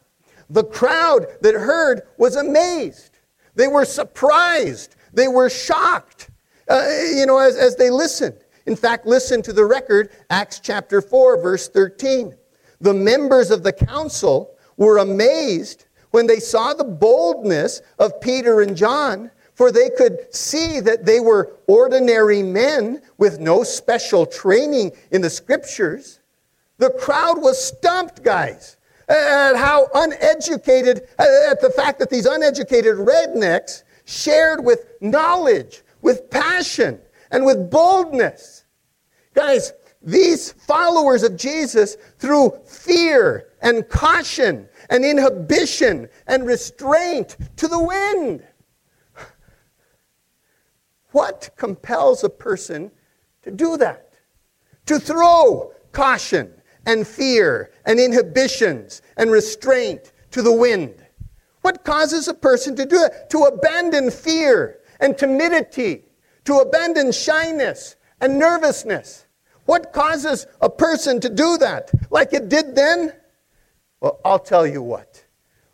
The 0.50 0.64
crowd 0.64 1.26
that 1.40 1.54
heard 1.54 2.02
was 2.18 2.36
amazed. 2.36 3.18
They 3.54 3.68
were 3.68 3.84
surprised. 3.84 4.94
They 5.12 5.28
were 5.28 5.50
shocked, 5.50 6.30
uh, 6.68 6.86
you 7.14 7.26
know, 7.26 7.38
as, 7.38 7.56
as 7.56 7.76
they 7.76 7.90
listened. 7.90 8.36
In 8.66 8.76
fact, 8.76 9.06
listen 9.06 9.42
to 9.42 9.52
the 9.52 9.64
record, 9.64 10.10
Acts 10.30 10.60
chapter 10.60 11.00
4, 11.00 11.40
verse 11.40 11.68
13. 11.68 12.34
The 12.80 12.94
members 12.94 13.50
of 13.50 13.62
the 13.62 13.72
council 13.72 14.56
were 14.76 14.98
amazed 14.98 15.86
when 16.10 16.26
they 16.26 16.38
saw 16.38 16.72
the 16.72 16.84
boldness 16.84 17.80
of 17.98 18.20
Peter 18.20 18.60
and 18.60 18.76
John, 18.76 19.30
for 19.56 19.72
they 19.72 19.88
could 19.88 20.32
see 20.34 20.80
that 20.80 21.06
they 21.06 21.18
were 21.18 21.56
ordinary 21.66 22.42
men 22.42 23.00
with 23.16 23.40
no 23.40 23.64
special 23.64 24.26
training 24.26 24.92
in 25.12 25.22
the 25.22 25.30
scriptures. 25.30 26.20
The 26.76 26.90
crowd 26.90 27.40
was 27.40 27.62
stumped, 27.62 28.22
guys, 28.22 28.76
at 29.08 29.56
how 29.56 29.88
uneducated, 29.94 31.08
at 31.18 31.62
the 31.62 31.72
fact 31.75 31.98
that 32.00 32.10
these 32.10 32.26
uneducated 32.26 32.96
rednecks 32.96 33.84
shared 34.04 34.62
with 34.62 34.92
knowledge, 35.00 35.82
with 36.02 36.28
passion, 36.28 37.00
and 37.30 37.46
with 37.46 37.70
boldness. 37.70 38.66
Guys, 39.32 39.72
these 40.02 40.52
followers 40.52 41.22
of 41.22 41.34
Jesus 41.34 41.96
threw 42.18 42.52
fear 42.66 43.48
and 43.62 43.88
caution 43.88 44.68
and 44.90 45.02
inhibition 45.02 46.10
and 46.26 46.46
restraint 46.46 47.38
to 47.56 47.68
the 47.68 47.82
wind. 47.82 48.44
What 51.16 51.49
compels 51.56 52.25
a 52.25 52.28
person 52.28 52.90
to 53.40 53.50
do 53.50 53.78
that? 53.78 54.12
To 54.85 54.99
throw 55.00 55.73
caution 55.90 56.52
and 56.85 57.06
fear 57.06 57.70
and 57.87 57.99
inhibitions 57.99 59.00
and 59.16 59.30
restraint 59.30 60.12
to 60.32 60.42
the 60.42 60.52
wind. 60.52 60.94
What 61.62 61.87
causes 61.87 62.28
a 62.28 62.35
person 62.35 62.76
to 62.76 62.85
do 62.85 62.99
that? 62.99 63.30
To 63.30 63.44
abandon 63.44 64.11
fear 64.11 64.80
and 65.00 65.16
timidity, 65.16 66.04
to 66.44 66.56
abandon 66.56 67.12
shyness 67.12 67.96
and 68.20 68.38
nervousness. 68.38 69.25
What 69.64 69.94
causes 69.94 70.46
a 70.61 70.68
person 70.68 71.18
to 71.20 71.30
do 71.30 71.56
that? 71.56 71.92
Like 72.11 72.35
it 72.35 72.50
did 72.50 72.76
then? 72.76 73.14
Well, 74.00 74.20
I'll 74.23 74.38
tell 74.38 74.66
you 74.66 74.82
what 74.82 75.25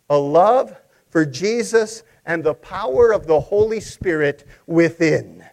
a 0.09 0.17
love 0.17 0.77
for 1.11 1.27
Jesus 1.27 2.05
and 2.25 2.43
the 2.43 2.55
power 2.55 3.13
of 3.13 3.27
the 3.27 3.41
Holy 3.41 3.81
Spirit 3.81 4.47
within. 4.67 5.45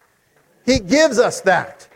He 0.66 0.80
gives 0.80 1.20
us 1.20 1.42
that. 1.42 1.88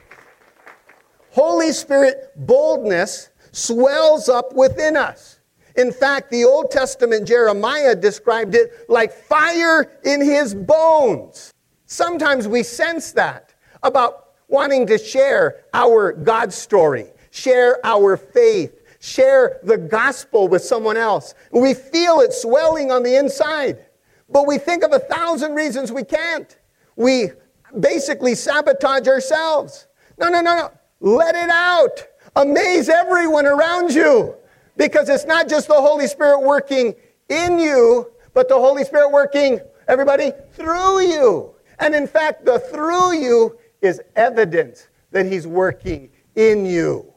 Holy 1.32 1.72
Spirit 1.72 2.32
boldness 2.36 3.30
swells 3.52 4.30
up 4.30 4.54
within 4.54 4.98
us. 4.98 5.40
In 5.76 5.92
fact, 5.92 6.30
the 6.30 6.44
Old 6.44 6.70
Testament 6.70 7.28
Jeremiah 7.28 7.96
described 7.96 8.56
it 8.56 8.86
like 8.90 9.12
fire 9.12 10.00
in 10.04 10.22
his 10.22 10.54
bones. 10.54 11.52
Sometimes 11.86 12.48
we 12.48 12.64
sense 12.64 13.12
that 13.14 13.54
about 13.82 14.34
wanting 14.48 14.86
to 14.88 14.98
share 14.98 15.66
our 15.74 16.12
God 16.12 16.54
story, 16.54 17.08
share 17.32 17.84
our 17.84 18.18
faith, 18.18 18.82
share 19.00 19.60
the 19.64 19.78
gospel 19.78 20.48
with 20.48 20.64
someone 20.64 20.98
else. 20.98 21.34
We 21.52 21.74
feel 21.74 22.20
it 22.22 22.34
swelling 22.34 22.92
on 22.92 23.04
the 23.04 23.16
inside, 23.16 23.86
but 24.30 24.48
we 24.48 24.58
think 24.58 24.84
of 24.84 24.94
a 24.94 25.00
thousand 25.00 25.54
reasons 25.56 25.92
we 25.92 26.04
can't. 26.04 26.58
We 26.96 27.32
basically 27.80 28.36
sabotage 28.36 29.08
ourselves. 29.08 29.88
No, 30.18 30.30
no, 30.30 30.42
no, 30.42 30.56
no. 30.56 30.72
Let 31.00 31.36
it 31.36 31.50
out. 31.50 32.04
Amaze 32.36 32.90
everyone 32.90 33.46
around 33.46 33.94
you. 33.94 34.36
Because 34.78 35.10
it's 35.10 35.26
not 35.26 35.48
just 35.48 35.68
the 35.68 35.74
Holy 35.74 36.08
Spirit 36.08 36.40
working 36.42 36.96
in 37.30 37.60
you, 37.60 38.12
but 38.34 38.50
the 38.50 38.56
Holy 38.56 38.84
Spirit 38.84 39.12
working, 39.12 39.60
everybody, 39.88 40.32
through 40.54 41.02
you. 41.02 41.56
And 41.80 41.94
in 41.94 42.08
fact, 42.08 42.46
the 42.46 42.60
through 42.60 43.14
you 43.14 43.58
is 43.82 44.02
evidence 44.16 44.88
that 45.12 45.26
He's 45.26 45.46
working 45.46 46.10
in 46.36 46.66
you. 46.66 47.14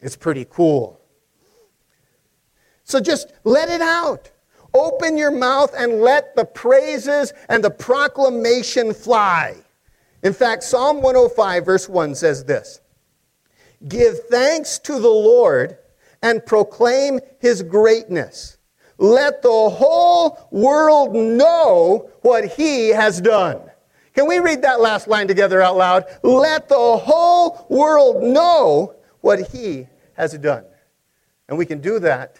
It's 0.00 0.16
pretty 0.16 0.46
cool. 0.48 1.00
So 2.84 3.00
just 3.00 3.32
let 3.44 3.68
it 3.68 3.80
out. 3.80 4.30
Open 4.74 5.16
your 5.16 5.30
mouth 5.30 5.72
and 5.76 6.00
let 6.00 6.34
the 6.34 6.44
praises 6.44 7.32
and 7.48 7.62
the 7.62 7.70
proclamation 7.70 8.92
fly. 8.92 9.54
In 10.24 10.32
fact, 10.32 10.64
Psalm 10.64 11.00
105, 11.00 11.64
verse 11.64 11.88
1 11.88 12.14
says 12.16 12.44
this 12.44 12.80
Give 13.86 14.18
thanks 14.30 14.78
to 14.80 14.98
the 14.98 15.08
Lord 15.08 15.78
and 16.22 16.44
proclaim 16.44 17.20
his 17.38 17.62
greatness. 17.62 18.58
Let 18.98 19.42
the 19.42 19.70
whole 19.70 20.48
world 20.50 21.14
know 21.14 22.10
what 22.22 22.46
he 22.46 22.88
has 22.88 23.20
done. 23.20 23.60
Can 24.14 24.28
we 24.28 24.38
read 24.38 24.62
that 24.62 24.80
last 24.80 25.08
line 25.08 25.28
together 25.28 25.60
out 25.60 25.76
loud? 25.76 26.04
Let 26.22 26.68
the 26.68 26.96
whole 26.96 27.66
world 27.68 28.22
know 28.22 28.94
what 29.20 29.50
he 29.50 29.88
has 30.14 30.38
done. 30.38 30.64
And 31.48 31.58
we 31.58 31.66
can 31.66 31.80
do 31.80 31.98
that 31.98 32.38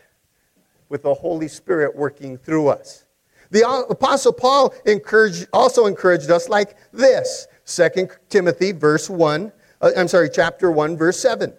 with 0.94 1.02
the 1.02 1.12
Holy 1.12 1.48
Spirit 1.48 1.96
working 1.96 2.38
through 2.38 2.68
us. 2.68 3.04
The 3.50 3.68
Apostle 3.90 4.32
Paul 4.32 4.72
encouraged, 4.86 5.48
also 5.52 5.86
encouraged 5.86 6.30
us 6.30 6.48
like 6.48 6.76
this 6.92 7.48
2 7.66 8.06
Timothy, 8.28 8.70
verse 8.70 9.10
1, 9.10 9.50
uh, 9.80 9.90
I'm 9.96 10.06
sorry, 10.06 10.30
chapter 10.32 10.70
1, 10.70 10.96
verse 10.96 11.18
7. 11.18 11.52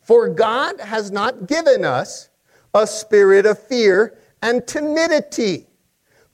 For 0.00 0.28
God 0.28 0.80
has 0.80 1.12
not 1.12 1.46
given 1.46 1.84
us 1.84 2.30
a 2.74 2.84
spirit 2.84 3.46
of 3.46 3.62
fear 3.62 4.18
and 4.42 4.66
timidity, 4.66 5.68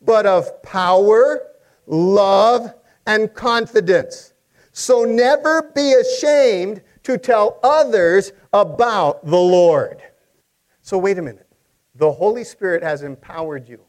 but 0.00 0.24
of 0.24 0.62
power, 0.62 1.42
love, 1.86 2.72
and 3.06 3.34
confidence. 3.34 4.32
So 4.72 5.04
never 5.04 5.70
be 5.74 5.92
ashamed 5.92 6.80
to 7.02 7.18
tell 7.18 7.60
others 7.62 8.32
about 8.54 9.26
the 9.26 9.36
Lord. 9.36 10.00
So, 10.80 10.96
wait 10.96 11.18
a 11.18 11.22
minute. 11.22 11.43
The 11.94 12.10
Holy 12.10 12.44
Spirit 12.44 12.82
has 12.82 13.02
empowered 13.02 13.68
you. 13.68 13.80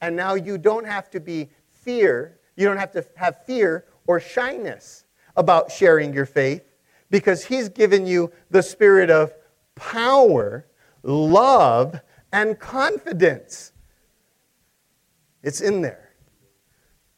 And 0.00 0.16
now 0.16 0.34
you 0.34 0.58
don't 0.58 0.86
have 0.86 1.10
to 1.10 1.20
be 1.20 1.50
fear, 1.72 2.38
you 2.56 2.66
don't 2.66 2.76
have 2.76 2.92
to 2.92 3.04
have 3.16 3.44
fear 3.44 3.84
or 4.06 4.20
shyness 4.20 5.04
about 5.36 5.70
sharing 5.70 6.12
your 6.12 6.26
faith 6.26 6.62
because 7.10 7.44
He's 7.44 7.68
given 7.68 8.06
you 8.06 8.32
the 8.50 8.62
spirit 8.62 9.10
of 9.10 9.32
power, 9.74 10.66
love, 11.02 12.00
and 12.32 12.58
confidence. 12.58 13.72
It's 15.42 15.60
in 15.60 15.82
there. 15.82 16.10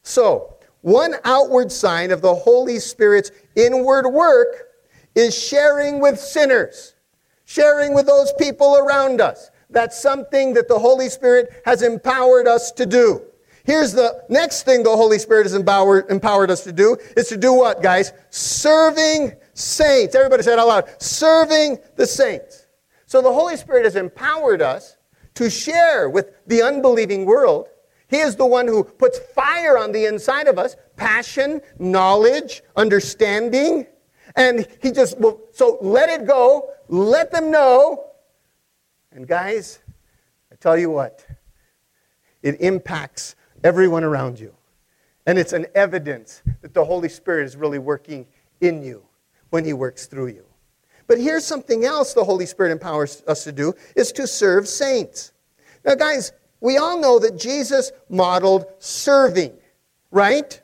So, 0.02 0.58
one 0.82 1.14
outward 1.24 1.72
sign 1.72 2.10
of 2.10 2.22
the 2.22 2.34
Holy 2.34 2.78
Spirit's 2.78 3.30
inward 3.54 4.08
work 4.08 4.68
is 5.14 5.36
sharing 5.36 6.00
with 6.00 6.18
sinners, 6.18 6.94
sharing 7.44 7.94
with 7.94 8.06
those 8.06 8.32
people 8.34 8.76
around 8.76 9.20
us. 9.20 9.50
That's 9.70 10.00
something 10.00 10.54
that 10.54 10.68
the 10.68 10.78
Holy 10.78 11.08
Spirit 11.08 11.62
has 11.64 11.82
empowered 11.82 12.46
us 12.46 12.70
to 12.72 12.86
do. 12.86 13.22
Here's 13.64 13.92
the 13.92 14.24
next 14.28 14.62
thing 14.62 14.84
the 14.84 14.96
Holy 14.96 15.18
Spirit 15.18 15.42
has 15.42 15.54
empowered, 15.54 16.08
empowered 16.08 16.52
us 16.52 16.62
to 16.64 16.72
do 16.72 16.96
is 17.16 17.28
to 17.28 17.36
do 17.36 17.52
what, 17.52 17.82
guys? 17.82 18.12
Serving 18.30 19.32
saints. 19.54 20.14
Everybody 20.14 20.44
say 20.44 20.52
it 20.52 20.58
out 20.58 20.68
loud. 20.68 21.02
Serving 21.02 21.78
the 21.96 22.06
saints. 22.06 22.66
So 23.06 23.20
the 23.20 23.32
Holy 23.32 23.56
Spirit 23.56 23.84
has 23.84 23.96
empowered 23.96 24.62
us 24.62 24.96
to 25.34 25.50
share 25.50 26.08
with 26.08 26.30
the 26.46 26.62
unbelieving 26.62 27.26
world. 27.26 27.68
He 28.08 28.18
is 28.18 28.36
the 28.36 28.46
one 28.46 28.68
who 28.68 28.84
puts 28.84 29.18
fire 29.18 29.76
on 29.76 29.90
the 29.90 30.06
inside 30.06 30.46
of 30.46 30.58
us 30.58 30.76
passion, 30.96 31.60
knowledge, 31.78 32.62
understanding. 32.76 33.86
And 34.36 34.66
he 34.80 34.92
just, 34.92 35.18
well, 35.18 35.40
so 35.52 35.78
let 35.80 36.08
it 36.08 36.26
go, 36.26 36.70
let 36.88 37.32
them 37.32 37.50
know. 37.50 38.05
And 39.16 39.26
guys, 39.26 39.78
I 40.52 40.56
tell 40.56 40.76
you 40.76 40.90
what, 40.90 41.26
it 42.42 42.60
impacts 42.60 43.34
everyone 43.64 44.04
around 44.04 44.38
you. 44.38 44.54
And 45.24 45.38
it's 45.38 45.54
an 45.54 45.66
evidence 45.74 46.42
that 46.60 46.74
the 46.74 46.84
Holy 46.84 47.08
Spirit 47.08 47.46
is 47.46 47.56
really 47.56 47.78
working 47.78 48.26
in 48.60 48.82
you 48.82 49.02
when 49.48 49.64
he 49.64 49.72
works 49.72 50.04
through 50.04 50.28
you. 50.28 50.44
But 51.06 51.18
here's 51.18 51.46
something 51.46 51.86
else 51.86 52.12
the 52.12 52.24
Holy 52.24 52.44
Spirit 52.44 52.72
empowers 52.72 53.22
us 53.26 53.42
to 53.44 53.52
do 53.52 53.72
is 53.96 54.12
to 54.12 54.26
serve 54.26 54.68
saints. 54.68 55.32
Now 55.82 55.94
guys, 55.94 56.32
we 56.60 56.76
all 56.76 57.00
know 57.00 57.18
that 57.18 57.38
Jesus 57.38 57.92
modeled 58.10 58.66
serving, 58.80 59.54
right? 60.10 60.60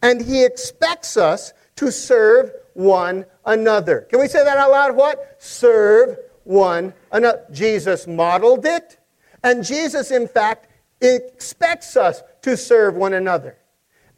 And 0.00 0.22
he 0.22 0.44
expects 0.44 1.16
us 1.16 1.52
to 1.74 1.90
serve 1.90 2.52
one 2.74 3.26
another. 3.44 4.02
Can 4.02 4.20
we 4.20 4.28
say 4.28 4.44
that 4.44 4.58
out 4.58 4.70
loud? 4.70 4.94
What? 4.94 5.42
Serve 5.42 6.18
one 6.46 6.94
another. 7.12 7.44
Jesus 7.52 8.06
modeled 8.06 8.64
it, 8.64 8.98
and 9.42 9.64
Jesus, 9.64 10.10
in 10.10 10.26
fact, 10.28 10.68
expects 11.00 11.96
us 11.96 12.22
to 12.42 12.56
serve 12.56 12.94
one 12.94 13.12
another. 13.12 13.58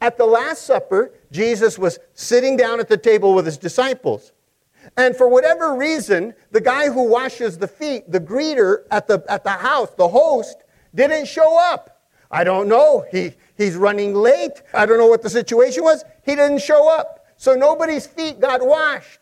At 0.01 0.17
the 0.17 0.25
Last 0.25 0.65
Supper, 0.65 1.13
Jesus 1.31 1.77
was 1.77 1.99
sitting 2.13 2.55
down 2.55 2.79
at 2.79 2.87
the 2.87 2.97
table 2.97 3.33
with 3.33 3.45
his 3.45 3.57
disciples. 3.57 4.31
And 4.95 5.15
for 5.15 5.27
whatever 5.27 5.75
reason, 5.75 6.33
the 6.51 6.61
guy 6.61 6.89
who 6.89 7.03
washes 7.03 7.57
the 7.57 7.67
feet, 7.67 8.09
the 8.09 8.19
greeter 8.19 8.85
at 8.91 9.07
the, 9.07 9.23
at 9.27 9.43
the 9.43 9.49
house, 9.49 9.89
the 9.97 10.07
host, 10.07 10.63
didn't 10.95 11.27
show 11.27 11.59
up. 11.59 12.07
I 12.31 12.43
don't 12.43 12.69
know. 12.69 13.05
He, 13.11 13.33
he's 13.57 13.75
running 13.75 14.13
late. 14.13 14.61
I 14.73 14.85
don't 14.85 14.97
know 14.97 15.07
what 15.07 15.21
the 15.21 15.29
situation 15.29 15.83
was. 15.83 16.03
He 16.23 16.35
didn't 16.35 16.61
show 16.61 16.89
up. 16.89 17.25
So 17.35 17.55
nobody's 17.55 18.07
feet 18.07 18.39
got 18.39 18.65
washed. 18.65 19.19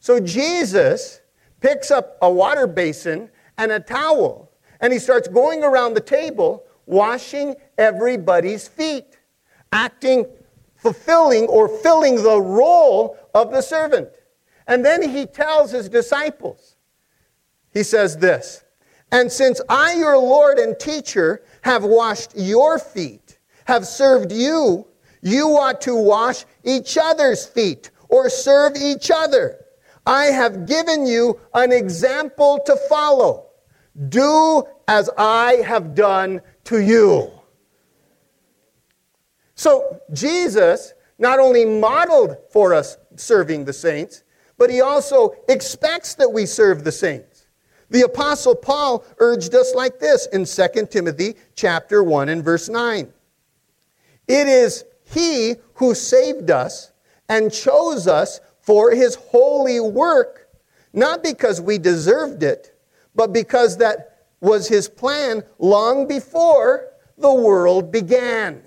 So 0.00 0.20
Jesus 0.20 1.20
picks 1.60 1.90
up 1.90 2.18
a 2.22 2.30
water 2.30 2.66
basin 2.66 3.30
and 3.56 3.72
a 3.72 3.80
towel, 3.80 4.50
and 4.80 4.92
he 4.92 4.98
starts 4.98 5.28
going 5.28 5.64
around 5.64 5.94
the 5.94 6.00
table 6.00 6.64
washing 6.86 7.54
everybody's 7.76 8.66
feet, 8.66 9.18
acting, 9.72 10.26
fulfilling, 10.76 11.46
or 11.46 11.68
filling 11.68 12.16
the 12.16 12.40
role 12.40 13.16
of 13.34 13.50
the 13.50 13.60
servant. 13.60 14.08
And 14.66 14.84
then 14.84 15.02
he 15.08 15.26
tells 15.26 15.70
his 15.70 15.88
disciples, 15.88 16.76
he 17.72 17.82
says 17.82 18.16
this, 18.16 18.64
and 19.10 19.30
since 19.30 19.60
I, 19.68 19.94
your 19.94 20.18
Lord 20.18 20.58
and 20.58 20.78
teacher, 20.78 21.42
have 21.62 21.84
washed 21.84 22.32
your 22.36 22.78
feet, 22.78 23.38
have 23.66 23.86
served 23.86 24.32
you, 24.32 24.86
you 25.22 25.56
ought 25.56 25.80
to 25.82 25.94
wash 25.94 26.44
each 26.64 26.96
other's 26.96 27.44
feet 27.44 27.90
or 28.08 28.30
serve 28.30 28.76
each 28.76 29.10
other. 29.10 29.64
I 30.08 30.26
have 30.26 30.66
given 30.66 31.06
you 31.06 31.38
an 31.52 31.70
example 31.70 32.60
to 32.64 32.76
follow. 32.88 33.50
Do 34.08 34.64
as 34.88 35.10
I 35.18 35.56
have 35.66 35.94
done 35.94 36.40
to 36.64 36.80
you. 36.80 37.30
So 39.54 40.00
Jesus 40.14 40.94
not 41.18 41.38
only 41.38 41.66
modeled 41.66 42.38
for 42.50 42.72
us 42.72 42.96
serving 43.16 43.66
the 43.66 43.72
saints, 43.74 44.24
but 44.56 44.70
he 44.70 44.80
also 44.80 45.34
expects 45.46 46.14
that 46.14 46.32
we 46.32 46.46
serve 46.46 46.84
the 46.84 46.92
saints. 46.92 47.46
The 47.90 48.02
apostle 48.02 48.54
Paul 48.54 49.04
urged 49.18 49.54
us 49.54 49.74
like 49.74 49.98
this 49.98 50.26
in 50.28 50.46
2 50.46 50.86
Timothy 50.86 51.34
chapter 51.54 52.02
1 52.02 52.30
and 52.30 52.42
verse 52.42 52.70
9. 52.70 53.12
It 54.26 54.46
is 54.48 54.84
he 55.04 55.56
who 55.74 55.94
saved 55.94 56.50
us 56.50 56.92
and 57.28 57.52
chose 57.52 58.06
us 58.06 58.40
for 58.68 58.90
his 58.90 59.14
holy 59.14 59.80
work, 59.80 60.50
not 60.92 61.22
because 61.22 61.58
we 61.58 61.78
deserved 61.78 62.42
it, 62.42 62.78
but 63.14 63.32
because 63.32 63.78
that 63.78 64.26
was 64.42 64.68
his 64.68 64.90
plan 64.90 65.42
long 65.58 66.06
before 66.06 66.90
the 67.16 67.32
world 67.32 67.90
began. 67.90 68.62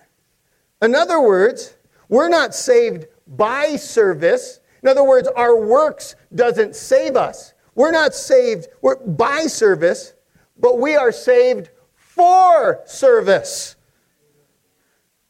In 0.82 0.96
other 0.96 1.22
words, 1.22 1.76
we're 2.10 2.30
not 2.30 2.56
saved 2.56 3.06
by 3.28 3.76
service. 3.76 4.60
In 4.82 4.90
other 4.90 5.04
words, 5.04 5.28
our 5.36 5.56
works 5.56 6.16
doesn't 6.34 6.76
save 6.76 7.16
us. 7.16 7.54
We're 7.76 7.92
not 7.92 8.16
saved 8.16 8.70
by 9.06 9.42
service, 9.42 10.16
but 10.58 10.80
we 10.80 10.96
are 10.96 11.12
saved 11.12 11.70
for 11.94 12.82
service. 12.88 13.76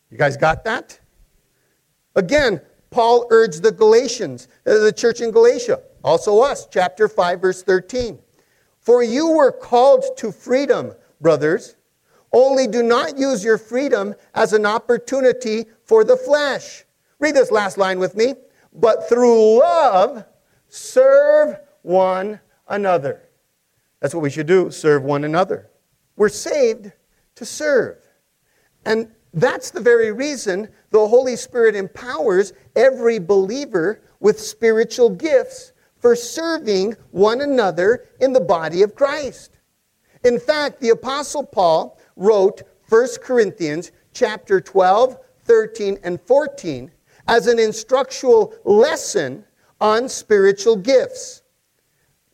You 0.09 0.17
guys 0.17 0.37
got 0.37 0.63
that? 0.63 0.97
Again, 2.15 2.61
Paul 2.91 3.25
urged 3.31 3.63
the 3.63 3.71
Galatians, 3.71 4.47
uh, 4.65 4.79
the 4.79 4.91
church 4.91 5.21
in 5.21 5.31
Galatia, 5.31 5.81
also 6.03 6.41
us, 6.41 6.67
chapter 6.69 7.07
5, 7.07 7.41
verse 7.41 7.63
13. 7.63 8.19
For 8.79 9.01
you 9.01 9.31
were 9.31 9.51
called 9.51 10.03
to 10.17 10.31
freedom, 10.31 10.93
brothers. 11.21 11.75
Only 12.33 12.67
do 12.67 12.83
not 12.83 13.17
use 13.17 13.43
your 13.43 13.57
freedom 13.57 14.13
as 14.35 14.53
an 14.53 14.65
opportunity 14.65 15.65
for 15.83 16.03
the 16.03 16.17
flesh. 16.17 16.83
Read 17.19 17.35
this 17.35 17.51
last 17.51 17.77
line 17.77 17.99
with 17.99 18.15
me. 18.15 18.35
But 18.73 19.07
through 19.09 19.59
love, 19.59 20.25
serve 20.67 21.57
one 21.81 22.39
another. 22.67 23.21
That's 23.99 24.13
what 24.13 24.23
we 24.23 24.29
should 24.29 24.47
do 24.47 24.71
serve 24.71 25.03
one 25.03 25.23
another. 25.23 25.69
We're 26.15 26.29
saved 26.29 26.91
to 27.35 27.45
serve. 27.45 27.97
And 28.85 29.11
that's 29.33 29.71
the 29.71 29.79
very 29.79 30.11
reason 30.11 30.67
the 30.89 31.07
Holy 31.07 31.35
Spirit 31.35 31.75
empowers 31.75 32.53
every 32.75 33.19
believer 33.19 34.01
with 34.19 34.39
spiritual 34.39 35.09
gifts 35.09 35.71
for 35.99 36.15
serving 36.15 36.95
one 37.11 37.41
another 37.41 38.09
in 38.19 38.33
the 38.33 38.39
body 38.39 38.81
of 38.81 38.95
Christ. 38.95 39.59
In 40.23 40.39
fact, 40.39 40.79
the 40.79 40.89
apostle 40.89 41.43
Paul 41.45 41.99
wrote 42.15 42.63
1 42.89 43.07
Corinthians 43.23 43.91
chapter 44.13 44.59
12, 44.59 45.17
13, 45.45 45.97
and 46.03 46.19
14 46.21 46.91
as 47.27 47.47
an 47.47 47.59
instructional 47.59 48.53
lesson 48.65 49.45
on 49.79 50.09
spiritual 50.09 50.75
gifts. 50.75 51.41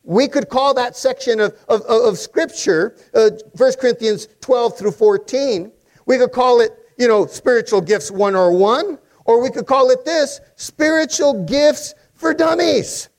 We 0.03 0.27
could 0.27 0.49
call 0.49 0.73
that 0.73 0.95
section 0.95 1.39
of, 1.39 1.53
of, 1.67 1.81
of 1.83 2.17
Scripture, 2.17 2.95
uh, 3.13 3.31
1 3.55 3.73
Corinthians 3.79 4.27
12 4.41 4.77
through 4.77 4.91
14, 4.91 5.71
we 6.07 6.17
could 6.17 6.31
call 6.31 6.61
it, 6.61 6.71
you 6.97 7.07
know, 7.07 7.25
spiritual 7.25 7.81
gifts 7.81 8.11
101, 8.11 8.35
or 8.35 8.51
one, 8.51 8.99
or 9.25 9.41
we 9.41 9.49
could 9.49 9.65
call 9.65 9.89
it 9.91 10.03
this 10.05 10.39
spiritual 10.55 11.45
gifts 11.45 11.93
for 12.13 12.33
dummies. 12.33 13.09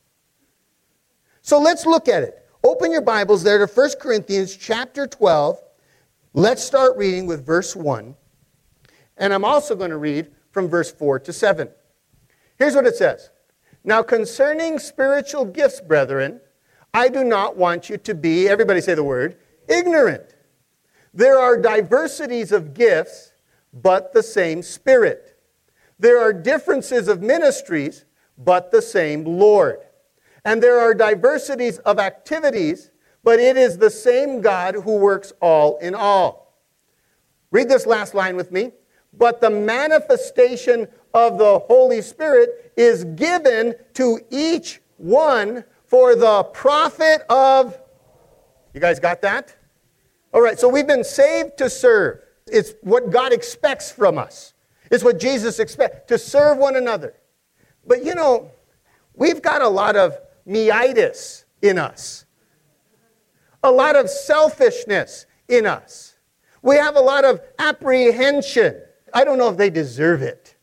So 1.43 1.61
let's 1.61 1.87
look 1.87 2.09
at 2.09 2.23
it. 2.23 2.45
Open 2.65 2.91
your 2.91 3.03
Bibles 3.03 3.43
there 3.43 3.65
to 3.65 3.73
1 3.73 3.91
Corinthians 4.01 4.57
chapter 4.57 5.07
12. 5.07 5.63
Let's 6.35 6.63
start 6.63 6.97
reading 6.97 7.27
with 7.27 7.47
verse 7.47 7.75
1. 7.77 8.15
And 9.17 9.33
I'm 9.33 9.45
also 9.45 9.75
going 9.75 9.91
to 9.91 9.97
read 9.97 10.29
from 10.51 10.69
verse 10.69 10.91
4 10.91 11.21
to 11.21 11.33
7. 11.33 11.69
Here's 12.59 12.75
what 12.75 12.87
it 12.87 12.97
says 12.97 13.31
Now, 13.85 14.03
concerning 14.03 14.79
spiritual 14.79 15.45
gifts, 15.45 15.81
brethren, 15.81 16.41
I 16.93 17.09
do 17.09 17.23
not 17.23 17.57
want 17.57 17.89
you 17.89 17.97
to 17.99 18.15
be, 18.15 18.49
everybody 18.49 18.81
say 18.81 18.95
the 18.95 19.05
word, 19.05 19.37
ignorant. 19.69 20.35
There 21.15 21.39
are 21.39 21.57
diversities 21.57 22.53
of 22.53 22.75
gifts, 22.75 23.33
but 23.83 24.13
the 24.13 24.23
same 24.23 24.63
Spirit. 24.63 25.39
There 25.99 26.21
are 26.21 26.33
differences 26.33 27.09
of 27.09 27.23
ministries, 27.23 28.05
but 28.37 28.71
the 28.71 28.83
same 28.83 29.25
Lord. 29.25 29.81
And 30.45 30.63
there 30.63 30.79
are 30.79 30.95
diversities 30.95 31.79
of 31.79 31.99
activities, 31.99 32.91
but 33.25 33.41
it 33.41 33.57
is 33.57 33.79
the 33.79 33.91
same 33.91 34.41
God 34.41 34.75
who 34.77 34.97
works 34.97 35.33
all 35.41 35.79
in 35.79 35.95
all. 35.95 36.57
Read 37.51 37.69
this 37.69 37.87
last 37.87 38.15
line 38.15 38.37
with 38.37 38.53
me. 38.53 38.73
But 39.13 39.41
the 39.41 39.51
manifestation 39.51 40.87
of 41.15 41.39
the 41.39 41.59
Holy 41.61 42.03
Spirit 42.03 42.73
is 42.77 43.05
given 43.05 43.75
to 43.95 44.21
each 44.31 44.81
one 44.99 45.65
for 45.87 46.15
the 46.15 46.45
profit 46.45 47.23
of. 47.29 47.79
You 48.75 48.81
guys 48.81 49.01
got 49.01 49.23
that? 49.23 49.57
All 50.33 50.43
right, 50.43 50.59
so 50.59 50.69
we've 50.69 50.87
been 50.87 51.05
saved 51.05 51.57
to 51.59 51.71
serve. 51.71 52.21
It's 52.49 52.75
what 52.83 53.11
God 53.11 53.33
expects 53.33 53.91
from 53.91 54.19
us. 54.19 54.55
It's 54.91 55.05
what 55.05 55.19
Jesus 55.19 55.59
expects 55.59 56.09
to 56.09 56.19
serve 56.19 56.59
one 56.59 56.77
another. 56.77 57.15
But 57.87 58.05
you 58.05 58.15
know, 58.15 58.51
we've 59.15 59.43
got 59.43 59.63
a 59.63 59.69
lot 59.69 59.97
of 59.97 60.17
meitis 60.47 61.45
in 61.63 61.79
us, 61.79 62.25
a 63.63 63.71
lot 63.71 63.97
of 63.97 64.09
selfishness 64.09 65.27
in 65.49 65.67
us. 65.67 66.17
We 66.63 66.77
have 66.77 66.97
a 66.97 67.01
lot 67.01 67.25
of 67.25 67.41
apprehension. 67.59 68.81
I 69.13 69.25
don't 69.25 69.39
know 69.39 69.49
if 69.49 69.57
they 69.57 69.71
deserve 69.71 70.23
it. 70.23 70.57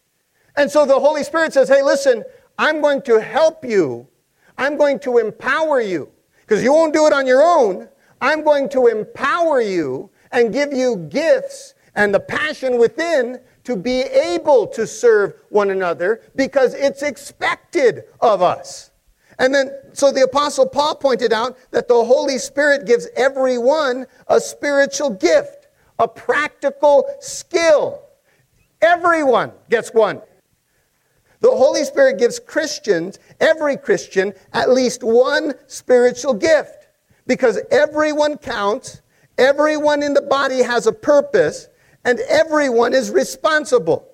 And 0.55 0.69
so 0.69 0.85
the 0.85 0.99
Holy 0.99 1.23
Spirit 1.23 1.53
says, 1.53 1.67
hey, 1.67 1.81
listen, 1.81 2.23
I'm 2.57 2.81
going 2.81 3.01
to 3.03 3.21
help 3.21 3.65
you. 3.65 4.07
I'm 4.57 4.77
going 4.77 4.99
to 4.99 5.17
empower 5.17 5.81
you. 5.81 6.09
Because 6.41 6.63
you 6.63 6.71
won't 6.71 6.93
do 6.93 7.07
it 7.07 7.13
on 7.13 7.27
your 7.27 7.41
own. 7.41 7.89
I'm 8.21 8.43
going 8.43 8.69
to 8.69 8.87
empower 8.87 9.61
you 9.61 10.09
and 10.31 10.53
give 10.53 10.73
you 10.73 11.07
gifts 11.09 11.74
and 11.95 12.13
the 12.13 12.19
passion 12.19 12.77
within 12.77 13.39
to 13.63 13.75
be 13.75 14.01
able 14.01 14.67
to 14.67 14.85
serve 14.85 15.33
one 15.49 15.71
another 15.71 16.21
because 16.35 16.73
it's 16.73 17.01
expected 17.01 18.03
of 18.21 18.41
us. 18.41 18.91
And 19.39 19.53
then, 19.53 19.71
so 19.93 20.11
the 20.11 20.23
Apostle 20.23 20.67
Paul 20.67 20.95
pointed 20.95 21.33
out 21.33 21.57
that 21.71 21.87
the 21.87 22.05
Holy 22.05 22.37
Spirit 22.37 22.85
gives 22.85 23.07
everyone 23.15 24.05
a 24.27 24.39
spiritual 24.39 25.09
gift, 25.09 25.67
a 25.99 26.07
practical 26.07 27.05
skill. 27.19 28.01
Everyone 28.81 29.51
gets 29.69 29.93
one. 29.93 30.21
The 31.41 31.51
Holy 31.51 31.83
Spirit 31.83 32.17
gives 32.17 32.39
Christians, 32.39 33.19
every 33.39 33.77
Christian, 33.77 34.33
at 34.53 34.69
least 34.69 35.03
one 35.03 35.53
spiritual 35.67 36.33
gift 36.33 36.87
because 37.27 37.59
everyone 37.71 38.37
counts, 38.37 39.01
everyone 39.37 40.03
in 40.03 40.13
the 40.13 40.21
body 40.21 40.63
has 40.63 40.87
a 40.87 40.91
purpose, 40.91 41.67
and 42.05 42.19
everyone 42.29 42.93
is 42.93 43.11
responsible. 43.11 44.07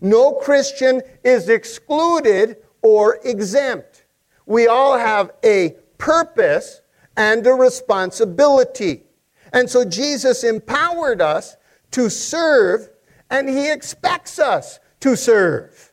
No 0.00 0.34
Christian 0.34 1.02
is 1.24 1.48
excluded 1.48 2.58
or 2.82 3.18
exempt. 3.24 4.04
We 4.46 4.68
all 4.68 4.96
have 4.96 5.32
a 5.44 5.74
purpose 5.96 6.82
and 7.16 7.44
a 7.46 7.52
responsibility. 7.52 9.02
And 9.52 9.68
so 9.68 9.84
Jesus 9.84 10.44
empowered 10.44 11.20
us 11.20 11.56
to 11.92 12.10
serve, 12.10 12.90
and 13.30 13.48
he 13.48 13.72
expects 13.72 14.38
us 14.38 14.78
to 15.00 15.16
serve. 15.16 15.92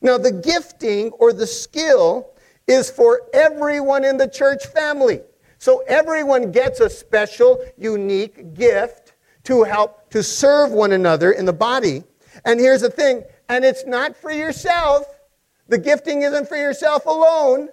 Now, 0.00 0.18
the 0.18 0.32
gifting 0.32 1.10
or 1.12 1.32
the 1.32 1.46
skill 1.46 2.34
is 2.66 2.90
for 2.90 3.22
everyone 3.32 4.04
in 4.04 4.18
the 4.18 4.28
church 4.28 4.66
family. 4.66 5.22
So 5.58 5.82
everyone 5.88 6.52
gets 6.52 6.80
a 6.80 6.90
special, 6.90 7.64
unique 7.78 8.54
gift 8.54 9.03
to 9.44 9.62
help 9.62 10.10
to 10.10 10.22
serve 10.22 10.70
one 10.70 10.92
another 10.92 11.32
in 11.32 11.44
the 11.44 11.52
body. 11.52 12.02
And 12.44 12.58
here's 12.58 12.80
the 12.80 12.90
thing, 12.90 13.22
and 13.48 13.64
it's 13.64 13.86
not 13.86 14.16
for 14.16 14.30
yourself. 14.30 15.06
The 15.68 15.78
gifting 15.78 16.22
isn't 16.22 16.48
for 16.48 16.56
yourself 16.56 17.06
alone. 17.06 17.68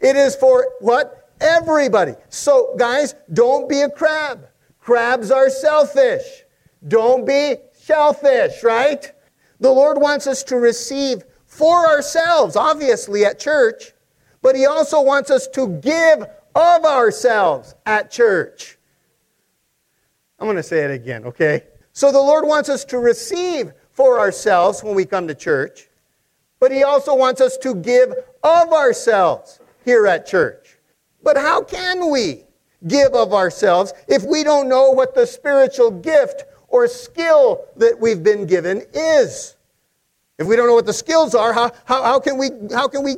It 0.00 0.16
is 0.16 0.34
for 0.36 0.66
what? 0.80 1.30
Everybody. 1.40 2.14
So, 2.28 2.74
guys, 2.78 3.14
don't 3.32 3.68
be 3.68 3.82
a 3.82 3.90
crab. 3.90 4.48
Crabs 4.80 5.30
are 5.30 5.50
selfish. 5.50 6.22
Don't 6.88 7.26
be 7.26 7.56
shellfish, 7.82 8.62
right? 8.62 9.12
The 9.60 9.70
Lord 9.70 9.98
wants 10.00 10.26
us 10.26 10.42
to 10.44 10.56
receive 10.56 11.22
for 11.46 11.86
ourselves, 11.86 12.56
obviously, 12.56 13.24
at 13.24 13.38
church, 13.38 13.92
but 14.42 14.54
He 14.54 14.66
also 14.66 15.00
wants 15.00 15.30
us 15.30 15.46
to 15.48 15.68
give 15.68 16.26
of 16.54 16.84
ourselves 16.84 17.74
at 17.84 18.10
church. 18.10 18.75
I'm 20.38 20.46
going 20.46 20.56
to 20.56 20.62
say 20.62 20.84
it 20.84 20.90
again, 20.90 21.24
okay? 21.24 21.62
So 21.92 22.12
the 22.12 22.18
Lord 22.18 22.46
wants 22.46 22.68
us 22.68 22.84
to 22.86 22.98
receive 22.98 23.72
for 23.90 24.18
ourselves 24.18 24.82
when 24.84 24.94
we 24.94 25.06
come 25.06 25.26
to 25.28 25.34
church, 25.34 25.88
but 26.60 26.70
He 26.70 26.84
also 26.84 27.14
wants 27.14 27.40
us 27.40 27.56
to 27.58 27.74
give 27.74 28.12
of 28.42 28.72
ourselves 28.72 29.60
here 29.84 30.06
at 30.06 30.26
church. 30.26 30.76
But 31.22 31.36
how 31.36 31.62
can 31.62 32.10
we 32.10 32.44
give 32.86 33.14
of 33.14 33.32
ourselves 33.32 33.92
if 34.08 34.22
we 34.24 34.44
don't 34.44 34.68
know 34.68 34.90
what 34.90 35.14
the 35.14 35.26
spiritual 35.26 35.90
gift 35.90 36.44
or 36.68 36.86
skill 36.86 37.64
that 37.76 37.98
we've 37.98 38.22
been 38.22 38.46
given 38.46 38.82
is? 38.92 39.56
If 40.38 40.46
we 40.46 40.54
don't 40.54 40.66
know 40.66 40.74
what 40.74 40.86
the 40.86 40.92
skills 40.92 41.34
are, 41.34 41.52
how, 41.52 41.72
how, 41.86 42.02
how, 42.02 42.20
can, 42.20 42.36
we, 42.36 42.50
how 42.72 42.88
can 42.88 43.02
we, 43.02 43.12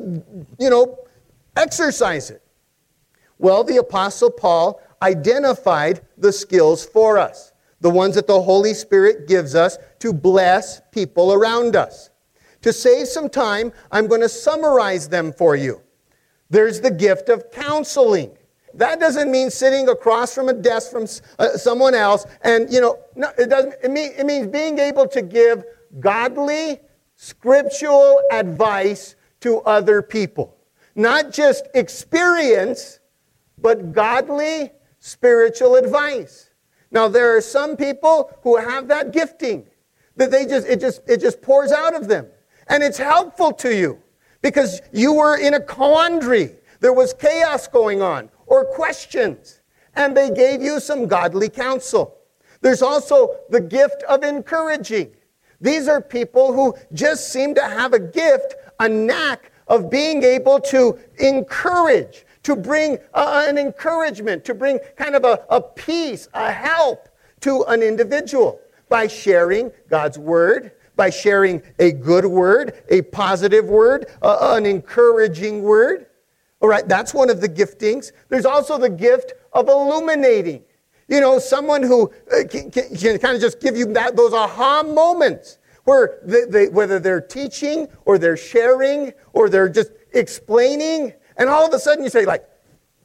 you 0.59 0.71
know, 0.71 0.99
exercise 1.57 2.31
it? 2.31 2.43
Well, 3.39 3.65
the 3.65 3.79
Apostle 3.79 4.31
Paul 4.31 4.81
identified 5.03 6.01
the 6.17 6.33
skills 6.33 6.85
for 6.85 7.19
us, 7.19 7.53
the 7.81 7.91
ones 7.91 8.15
that 8.15 8.27
the 8.27 8.41
Holy 8.41 8.75
Spirit 8.75 9.29
gives 9.29 9.55
us 9.55 9.79
to 10.01 10.13
bless 10.13 10.81
people 10.93 11.33
around 11.33 11.77
us. 11.77 12.11
To 12.63 12.73
save 12.73 13.07
some 13.07 13.29
time, 13.29 13.73
I'm 13.93 14.07
going 14.07 14.21
to 14.21 14.29
summarize 14.29 15.09
them 15.09 15.33
for 15.33 15.55
you. 15.55 15.81
There's 16.51 16.81
the 16.81 16.91
gift 16.91 17.29
of 17.29 17.51
counseling. 17.53 18.37
That 18.75 19.01
doesn't 19.01 19.31
mean 19.31 19.51
sitting 19.51 19.89
across 19.89 20.35
from 20.35 20.49
a 20.49 20.53
desk 20.53 20.91
from 20.91 21.07
uh, 21.39 21.57
someone 21.57 21.95
else, 21.95 22.27
and 22.43 22.73
you 22.73 22.81
know, 22.81 22.99
no, 23.17 23.31
it 23.39 23.49
doesn't. 23.49 23.75
It, 23.83 23.91
mean, 23.91 24.13
it 24.17 24.27
means 24.27 24.47
being 24.47 24.79
able 24.79 25.09
to 25.09 25.23
give 25.23 25.65
godly, 26.01 26.81
scriptural 27.17 28.21
advice 28.31 29.17
to 29.41 29.61
other 29.61 30.03
people, 30.03 30.57
not 30.95 31.33
just 31.33 31.69
experience, 31.75 33.01
but 33.59 33.93
godly, 33.93 34.71
spiritual 35.09 35.77
advice. 35.77 36.51
Now, 36.91 37.09
there 37.09 37.37
are 37.37 37.41
some 37.41 37.77
people 37.77 38.31
who 38.43 38.57
have 38.57 38.89
that 38.89 39.13
gifting 39.13 39.67
that 40.17 40.31
they 40.31 40.47
just 40.47 40.67
it 40.67 40.81
just 40.81 41.03
it 41.09 41.21
just 41.21 41.41
pours 41.43 41.73
out 41.73 41.95
of 41.95 42.09
them, 42.09 42.27
and 42.69 42.83
it's 42.83 42.99
helpful 42.99 43.53
to 43.53 43.75
you 43.75 44.01
because 44.43 44.81
you 44.93 45.13
were 45.13 45.37
in 45.39 45.55
a 45.55 45.61
quandary. 45.61 46.57
There 46.81 46.93
was 46.93 47.13
chaos 47.13 47.67
going 47.69 48.03
on 48.03 48.31
or 48.47 48.65
questions, 48.65 49.61
and 49.95 50.17
they 50.17 50.31
gave 50.31 50.63
you 50.63 50.81
some 50.81 51.07
godly 51.07 51.49
counsel. 51.49 52.17
There's 52.61 52.83
also 52.83 53.37
the 53.51 53.61
gift 53.61 54.03
of 54.05 54.23
encouraging. 54.23 55.15
These 55.61 55.89
are 55.89 56.01
people 56.01 56.53
who 56.53 56.75
just 56.93 57.33
seem 57.33 57.55
to 57.55 57.63
have 57.63 57.93
a 57.93 57.99
gift, 57.99 58.55
a 58.81 58.89
knack 58.89 59.53
of 59.67 59.91
being 59.91 60.23
able 60.23 60.61
to 60.61 60.99
encourage, 61.19 62.25
to 62.49 62.57
bring 62.57 62.97
an 63.13 63.59
encouragement, 63.59 64.43
to 64.43 64.55
bring 64.55 64.79
kind 64.97 65.15
of 65.15 65.23
a, 65.23 65.45
a 65.51 65.61
peace, 65.61 66.29
a 66.33 66.51
help 66.51 67.11
to 67.41 67.63
an 67.65 67.83
individual 67.83 68.59
by 68.89 69.07
sharing 69.07 69.71
God's 69.91 70.19
word, 70.19 70.73
by 70.97 71.11
sharing 71.11 71.61
a 71.79 71.93
good 71.93 72.25
word, 72.25 72.83
a 72.89 73.03
positive 73.03 73.67
word, 73.67 74.07
an 74.23 74.65
encouraging 74.65 75.63
word. 75.63 76.07
All 76.61 76.71
right, 76.71 76.89
that's 76.89 77.13
one 77.13 77.29
of 77.29 77.43
the 77.43 77.51
giftings. 77.51 78.13
There's 78.31 78.47
also 78.47 78.79
the 78.79 78.89
gift 78.89 79.35
of 79.53 79.69
illuminating. 79.69 80.65
You 81.07 81.21
know, 81.21 81.39
someone 81.39 81.83
who 81.83 82.11
uh, 82.33 82.45
can, 82.49 82.71
can, 82.71 82.97
can 82.97 83.19
kind 83.19 83.35
of 83.35 83.43
just 83.43 83.61
give 83.61 83.77
you 83.77 83.93
that, 83.93 84.17
those 84.17 84.33
aha 84.33 84.85
moments 84.85 85.59
where 85.85 86.19
they, 86.23 86.47
they, 86.47 86.69
whether 86.71 86.99
they're 86.99 87.21
teaching 87.21 87.89
or 88.07 88.17
they're 88.17 88.39
sharing 88.39 89.13
or 89.35 89.51
they're 89.51 89.69
just 89.69 89.93
explaining, 90.15 91.13
and 91.39 91.49
all 91.49 91.67
of 91.67 91.73
a 91.73 91.79
sudden 91.79 92.05
you 92.05 92.11
say, 92.11 92.25
like, 92.25 92.45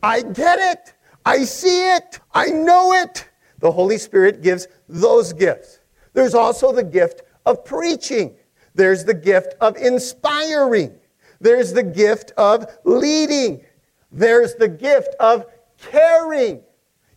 I 0.02 0.22
get 0.22 0.60
it, 0.60 0.94
I 1.26 1.46
see 1.46 1.96
it, 1.96 2.20
I 2.34 2.48
know 2.48 2.94
it. 2.94 3.30
The 3.60 3.72
Holy 3.72 3.98
Spirit 3.98 4.42
gives 4.42 4.68
those 4.90 5.32
gifts. 5.32 5.80
There's 6.12 6.34
also 6.34 6.74
the 6.74 6.84
gift 6.84 7.22
of 7.46 7.64
preaching. 7.64 8.36
There's 8.76 9.06
the 9.06 9.14
gift 9.14 9.56
of 9.62 9.78
inspiring. 9.78 11.00
There's 11.40 11.72
the 11.72 11.84
gift 11.84 12.32
of 12.38 12.66
leading. 12.84 13.64
There's 14.12 14.56
the 14.56 14.68
gift 14.68 15.16
of 15.20 15.46
caring. 15.78 16.62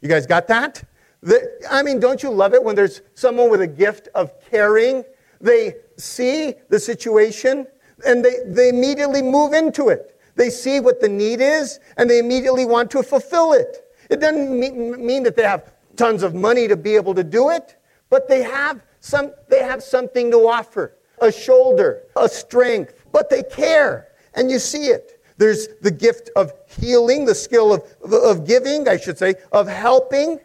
You 0.01 0.09
guys 0.09 0.27
got 0.27 0.47
that? 0.49 0.85
The, 1.23 1.49
I 1.71 1.83
mean, 1.83 1.99
don't 1.99 2.23
you 2.23 2.31
love 2.31 2.55
it 2.55 2.63
when 2.63 2.77
there's 2.77 3.03
someone 3.15 3.51
with 3.51 3.63
a 3.63 3.67
gift 3.67 4.09
of 4.15 4.33
caring? 4.51 5.05
They 5.41 5.77
see 5.97 6.55
the 6.69 6.79
situation 6.79 7.67
and 8.07 8.25
they, 8.25 8.37
they 8.47 8.69
immediately 8.69 9.23
move 9.23 9.53
into 9.53 9.89
it. 9.89 10.16
They 10.37 10.51
see 10.51 10.81
what 10.81 11.01
the 11.01 11.09
need 11.09 11.41
is 11.41 11.81
and 11.97 12.09
they 12.09 12.19
immediately 12.19 12.65
want 12.65 12.91
to 12.93 13.03
fulfill 13.03 13.53
it. 13.53 13.93
It 14.09 14.21
doesn't 14.21 14.59
mean, 14.59 15.23
that 15.25 15.35
they 15.35 15.43
have 15.43 15.73
tons 15.97 16.23
of 16.23 16.35
money 16.35 16.69
to 16.69 16.77
be 16.77 16.95
able 16.95 17.15
to 17.15 17.25
do 17.25 17.51
it, 17.51 17.77
but 18.11 18.29
they 18.29 18.43
have, 18.43 18.83
some, 19.01 19.33
they 19.49 19.63
have 19.63 19.83
something 19.83 20.31
to 20.31 20.47
offer 20.47 20.95
a 21.21 21.33
shoulder, 21.33 22.03
a 22.15 22.29
strength, 22.29 23.07
but 23.11 23.29
they 23.31 23.43
care 23.43 24.09
and 24.35 24.51
you 24.51 24.59
see 24.59 24.87
it. 24.87 25.23
There's 25.39 25.69
the 25.83 25.91
gift 25.91 26.31
of 26.37 26.53
healing, 26.69 27.25
the 27.25 27.35
skill 27.35 27.75
of, 27.75 28.13
of 28.13 28.47
giving, 28.47 28.89
I 28.89 28.97
should 28.97 29.19
say, 29.19 29.35
of 29.53 29.67
helping. 29.67 30.39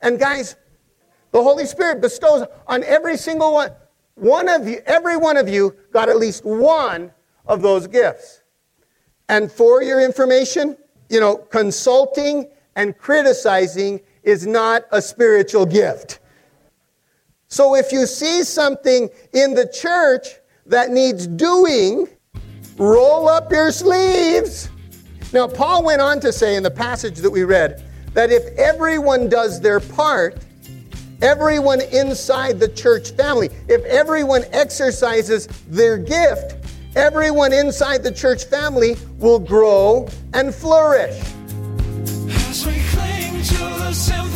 And 0.00 0.18
guys, 0.18 0.56
the 1.32 1.42
Holy 1.42 1.66
Spirit 1.66 2.00
bestows 2.00 2.46
on 2.66 2.82
every 2.84 3.16
single 3.16 3.52
one, 3.52 3.70
one 4.14 4.48
of 4.48 4.66
you, 4.66 4.80
every 4.86 5.16
one 5.16 5.36
of 5.36 5.48
you 5.48 5.76
got 5.92 6.08
at 6.08 6.16
least 6.16 6.44
one 6.44 7.12
of 7.46 7.62
those 7.62 7.86
gifts. 7.86 8.42
And 9.28 9.50
for 9.50 9.82
your 9.82 10.00
information, 10.00 10.76
you 11.08 11.20
know, 11.20 11.36
consulting 11.36 12.48
and 12.76 12.96
criticizing 12.96 14.00
is 14.22 14.46
not 14.46 14.84
a 14.92 15.00
spiritual 15.00 15.66
gift. 15.66 16.20
So 17.48 17.76
if 17.76 17.92
you 17.92 18.06
see 18.06 18.42
something 18.42 19.08
in 19.32 19.54
the 19.54 19.68
church 19.68 20.28
that 20.66 20.90
needs 20.90 21.26
doing, 21.26 22.08
roll 22.76 23.28
up 23.28 23.50
your 23.52 23.70
sleeves. 23.70 24.68
Now, 25.32 25.46
Paul 25.46 25.84
went 25.84 26.00
on 26.00 26.20
to 26.20 26.32
say 26.32 26.56
in 26.56 26.62
the 26.62 26.70
passage 26.70 27.16
that 27.18 27.30
we 27.30 27.44
read 27.44 27.82
that 28.14 28.30
if 28.30 28.46
everyone 28.58 29.28
does 29.28 29.60
their 29.60 29.80
part, 29.80 30.38
everyone 31.22 31.80
inside 31.92 32.58
the 32.58 32.68
church 32.68 33.12
family, 33.12 33.50
if 33.68 33.84
everyone 33.84 34.44
exercises 34.52 35.46
their 35.68 35.98
gift, 35.98 36.65
everyone 36.96 37.52
inside 37.52 38.02
the 38.02 38.10
church 38.10 38.44
family 38.44 38.96
will 39.18 39.38
grow 39.38 40.08
and 40.32 40.54
flourish. 40.54 41.14
As 42.48 42.66
we 42.66 42.80
cling 42.90 43.42
to 43.42 43.58
the 43.58 43.92
simple. 43.92 44.26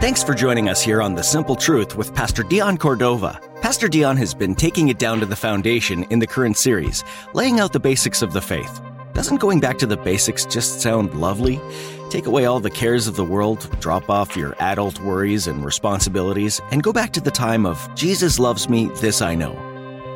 Thanks 0.00 0.24
for 0.24 0.34
joining 0.34 0.68
us 0.68 0.82
here 0.82 1.00
on 1.00 1.14
The 1.14 1.22
Simple 1.22 1.54
Truth 1.54 1.96
with 1.96 2.12
Pastor 2.12 2.42
Dion 2.42 2.76
Cordova. 2.76 3.38
Pastor 3.60 3.88
Dion 3.88 4.16
has 4.16 4.34
been 4.34 4.56
taking 4.56 4.88
it 4.88 4.98
down 4.98 5.20
to 5.20 5.26
the 5.26 5.36
foundation 5.36 6.02
in 6.10 6.18
the 6.18 6.26
current 6.26 6.56
series, 6.56 7.04
laying 7.34 7.60
out 7.60 7.72
the 7.72 7.78
basics 7.78 8.20
of 8.20 8.32
the 8.32 8.42
faith. 8.42 8.80
Doesn't 9.14 9.40
going 9.40 9.60
back 9.60 9.76
to 9.78 9.86
the 9.86 9.98
basics 9.98 10.46
just 10.46 10.80
sound 10.80 11.12
lovely? 11.14 11.60
Take 12.08 12.24
away 12.24 12.46
all 12.46 12.60
the 12.60 12.70
cares 12.70 13.06
of 13.06 13.14
the 13.14 13.24
world, 13.24 13.68
drop 13.78 14.08
off 14.08 14.36
your 14.36 14.56
adult 14.58 14.98
worries 15.00 15.46
and 15.46 15.62
responsibilities, 15.62 16.62
and 16.70 16.82
go 16.82 16.94
back 16.94 17.12
to 17.12 17.20
the 17.20 17.30
time 17.30 17.66
of 17.66 17.94
Jesus 17.94 18.38
loves 18.38 18.70
me, 18.70 18.86
this 19.00 19.20
I 19.20 19.34
know. 19.34 19.52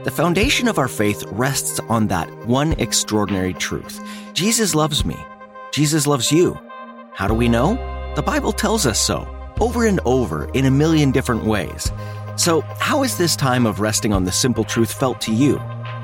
The 0.04 0.10
foundation 0.10 0.66
of 0.66 0.78
our 0.78 0.88
faith 0.88 1.24
rests 1.32 1.78
on 1.90 2.06
that 2.08 2.30
one 2.46 2.72
extraordinary 2.74 3.52
truth 3.52 4.00
Jesus 4.32 4.74
loves 4.74 5.04
me. 5.04 5.16
Jesus 5.72 6.06
loves 6.06 6.32
you. 6.32 6.58
How 7.12 7.28
do 7.28 7.34
we 7.34 7.48
know? 7.48 7.74
The 8.14 8.22
Bible 8.22 8.52
tells 8.52 8.86
us 8.86 8.98
so 8.98 9.28
over 9.60 9.86
and 9.86 10.00
over 10.06 10.50
in 10.52 10.64
a 10.64 10.70
million 10.70 11.10
different 11.10 11.44
ways. 11.44 11.92
So, 12.36 12.62
how 12.78 13.02
is 13.02 13.18
this 13.18 13.36
time 13.36 13.66
of 13.66 13.80
resting 13.80 14.14
on 14.14 14.24
the 14.24 14.32
simple 14.32 14.64
truth 14.64 14.92
felt 14.92 15.20
to 15.22 15.34
you? 15.34 15.58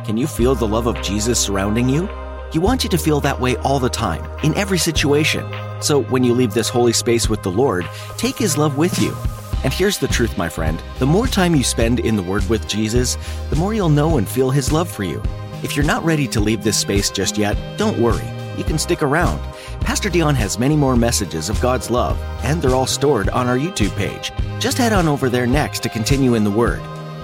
Can 0.04 0.18
you 0.18 0.26
feel 0.26 0.54
the 0.54 0.68
love 0.68 0.86
of 0.86 1.00
Jesus 1.00 1.38
surrounding 1.38 1.88
you? 1.88 2.08
He 2.52 2.58
wants 2.58 2.84
you 2.84 2.90
to 2.90 2.98
feel 2.98 3.18
that 3.20 3.40
way 3.40 3.56
all 3.56 3.78
the 3.78 3.88
time, 3.88 4.22
in 4.44 4.54
every 4.58 4.76
situation. 4.76 5.50
So, 5.80 6.02
when 6.02 6.22
you 6.22 6.34
leave 6.34 6.52
this 6.52 6.68
holy 6.68 6.92
space 6.92 7.26
with 7.26 7.42
the 7.42 7.50
Lord, 7.50 7.88
take 8.18 8.36
His 8.36 8.58
love 8.58 8.76
with 8.76 9.00
you. 9.00 9.16
And 9.64 9.72
here's 9.72 9.96
the 9.96 10.06
truth, 10.06 10.36
my 10.36 10.50
friend 10.50 10.82
the 10.98 11.06
more 11.06 11.26
time 11.26 11.54
you 11.54 11.64
spend 11.64 11.98
in 12.00 12.14
the 12.14 12.22
Word 12.22 12.46
with 12.50 12.68
Jesus, 12.68 13.16
the 13.48 13.56
more 13.56 13.72
you'll 13.72 13.88
know 13.88 14.18
and 14.18 14.28
feel 14.28 14.50
His 14.50 14.70
love 14.70 14.90
for 14.90 15.02
you. 15.02 15.22
If 15.62 15.74
you're 15.74 15.86
not 15.86 16.04
ready 16.04 16.28
to 16.28 16.40
leave 16.40 16.62
this 16.62 16.76
space 16.76 17.08
just 17.08 17.38
yet, 17.38 17.56
don't 17.78 17.98
worry. 17.98 18.28
You 18.58 18.64
can 18.64 18.78
stick 18.78 19.02
around. 19.02 19.40
Pastor 19.80 20.10
Dion 20.10 20.34
has 20.34 20.58
many 20.58 20.76
more 20.76 20.94
messages 20.94 21.48
of 21.48 21.58
God's 21.62 21.90
love, 21.90 22.20
and 22.42 22.60
they're 22.60 22.74
all 22.74 22.86
stored 22.86 23.30
on 23.30 23.46
our 23.46 23.56
YouTube 23.56 23.96
page. 23.96 24.30
Just 24.58 24.76
head 24.76 24.92
on 24.92 25.08
over 25.08 25.30
there 25.30 25.46
next 25.46 25.82
to 25.84 25.88
continue 25.88 26.34
in 26.34 26.44
the 26.44 26.50
Word. 26.50 26.82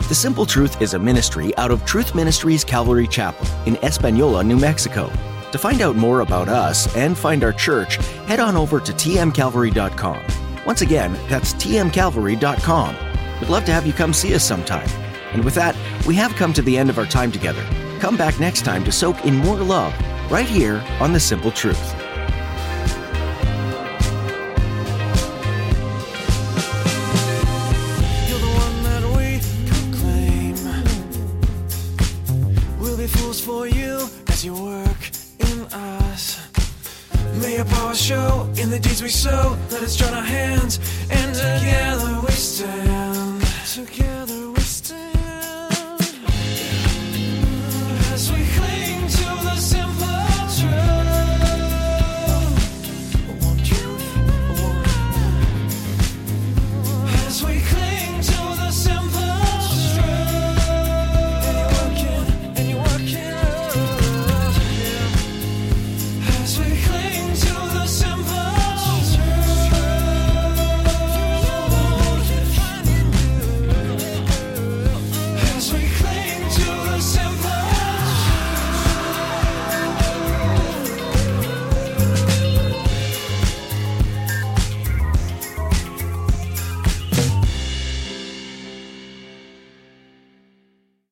The 0.09 0.15
Simple 0.15 0.47
Truth 0.47 0.81
is 0.81 0.95
a 0.95 0.99
ministry 0.99 1.55
out 1.59 1.71
of 1.71 1.85
Truth 1.85 2.15
Ministries 2.15 2.65
Calvary 2.65 3.07
Chapel 3.07 3.47
in 3.67 3.77
Espanola, 3.85 4.43
New 4.43 4.57
Mexico. 4.57 5.13
To 5.53 5.59
find 5.59 5.83
out 5.83 5.97
more 5.97 6.21
about 6.21 6.49
us 6.49 6.97
and 6.97 7.17
find 7.17 7.45
our 7.45 7.53
church, 7.53 7.97
head 8.25 8.41
on 8.41 8.57
over 8.57 8.81
to 8.81 8.93
tmcalvary.com. 8.95 10.23
Once 10.65 10.81
again, 10.81 11.13
that's 11.29 11.53
tmcalvary.com. 11.53 12.97
We'd 13.39 13.51
love 13.51 13.67
to 13.67 13.73
have 13.73 13.87
you 13.87 13.93
come 13.93 14.15
see 14.15 14.35
us 14.35 14.45
sometime. 14.45 14.89
And 15.35 15.45
with 15.45 15.55
that, 15.57 15.77
we 16.07 16.15
have 16.15 16.35
come 16.37 16.55
to 16.55 16.63
the 16.63 16.79
end 16.79 16.89
of 16.89 16.97
our 16.99 17.05
time 17.05 17.31
together. 17.31 17.63
Come 18.01 18.17
back 18.17 18.41
next 18.41 18.63
time 18.63 18.85
to 18.85 18.93
soak 18.93 19.27
in 19.27 19.37
more 19.37 19.59
love 19.59 19.93
right 20.31 20.49
here 20.49 20.83
on 21.01 21.13
The 21.13 21.21
Simple 21.21 21.51
Truth. 21.51 21.98